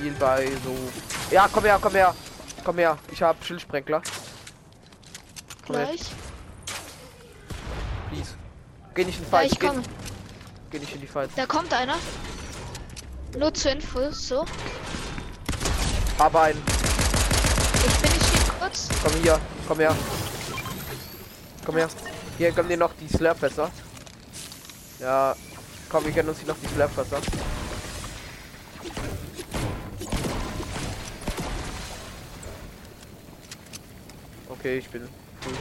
[0.00, 0.76] Heal bei so...
[1.32, 2.14] Ja, komm her, komm her.
[2.66, 2.98] Komm her.
[3.12, 4.02] Ich habe Schildsprenkler.
[5.64, 6.00] Komm her, Gleich.
[8.10, 8.34] please.
[8.92, 9.52] Geh nicht in den Ja, Fight.
[9.52, 9.82] ich geh, komme.
[10.72, 11.30] geh nicht in die Fight.
[11.36, 11.94] Da kommt einer.
[13.38, 14.44] Nur zur Info, so.
[16.18, 16.56] Aber ein...
[17.86, 18.88] Ich bin nicht hier kurz.
[19.00, 19.94] Komm hier, komm her.
[21.64, 21.88] Komm her.
[22.36, 23.70] Hier kommen dir noch die Slurpfässer.
[24.98, 25.36] Ja,
[25.88, 27.20] komm, wir kennen uns hier noch die Slurpfässer.
[34.66, 35.52] Okay, ich bin cool.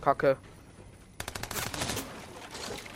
[0.00, 0.36] Kacke.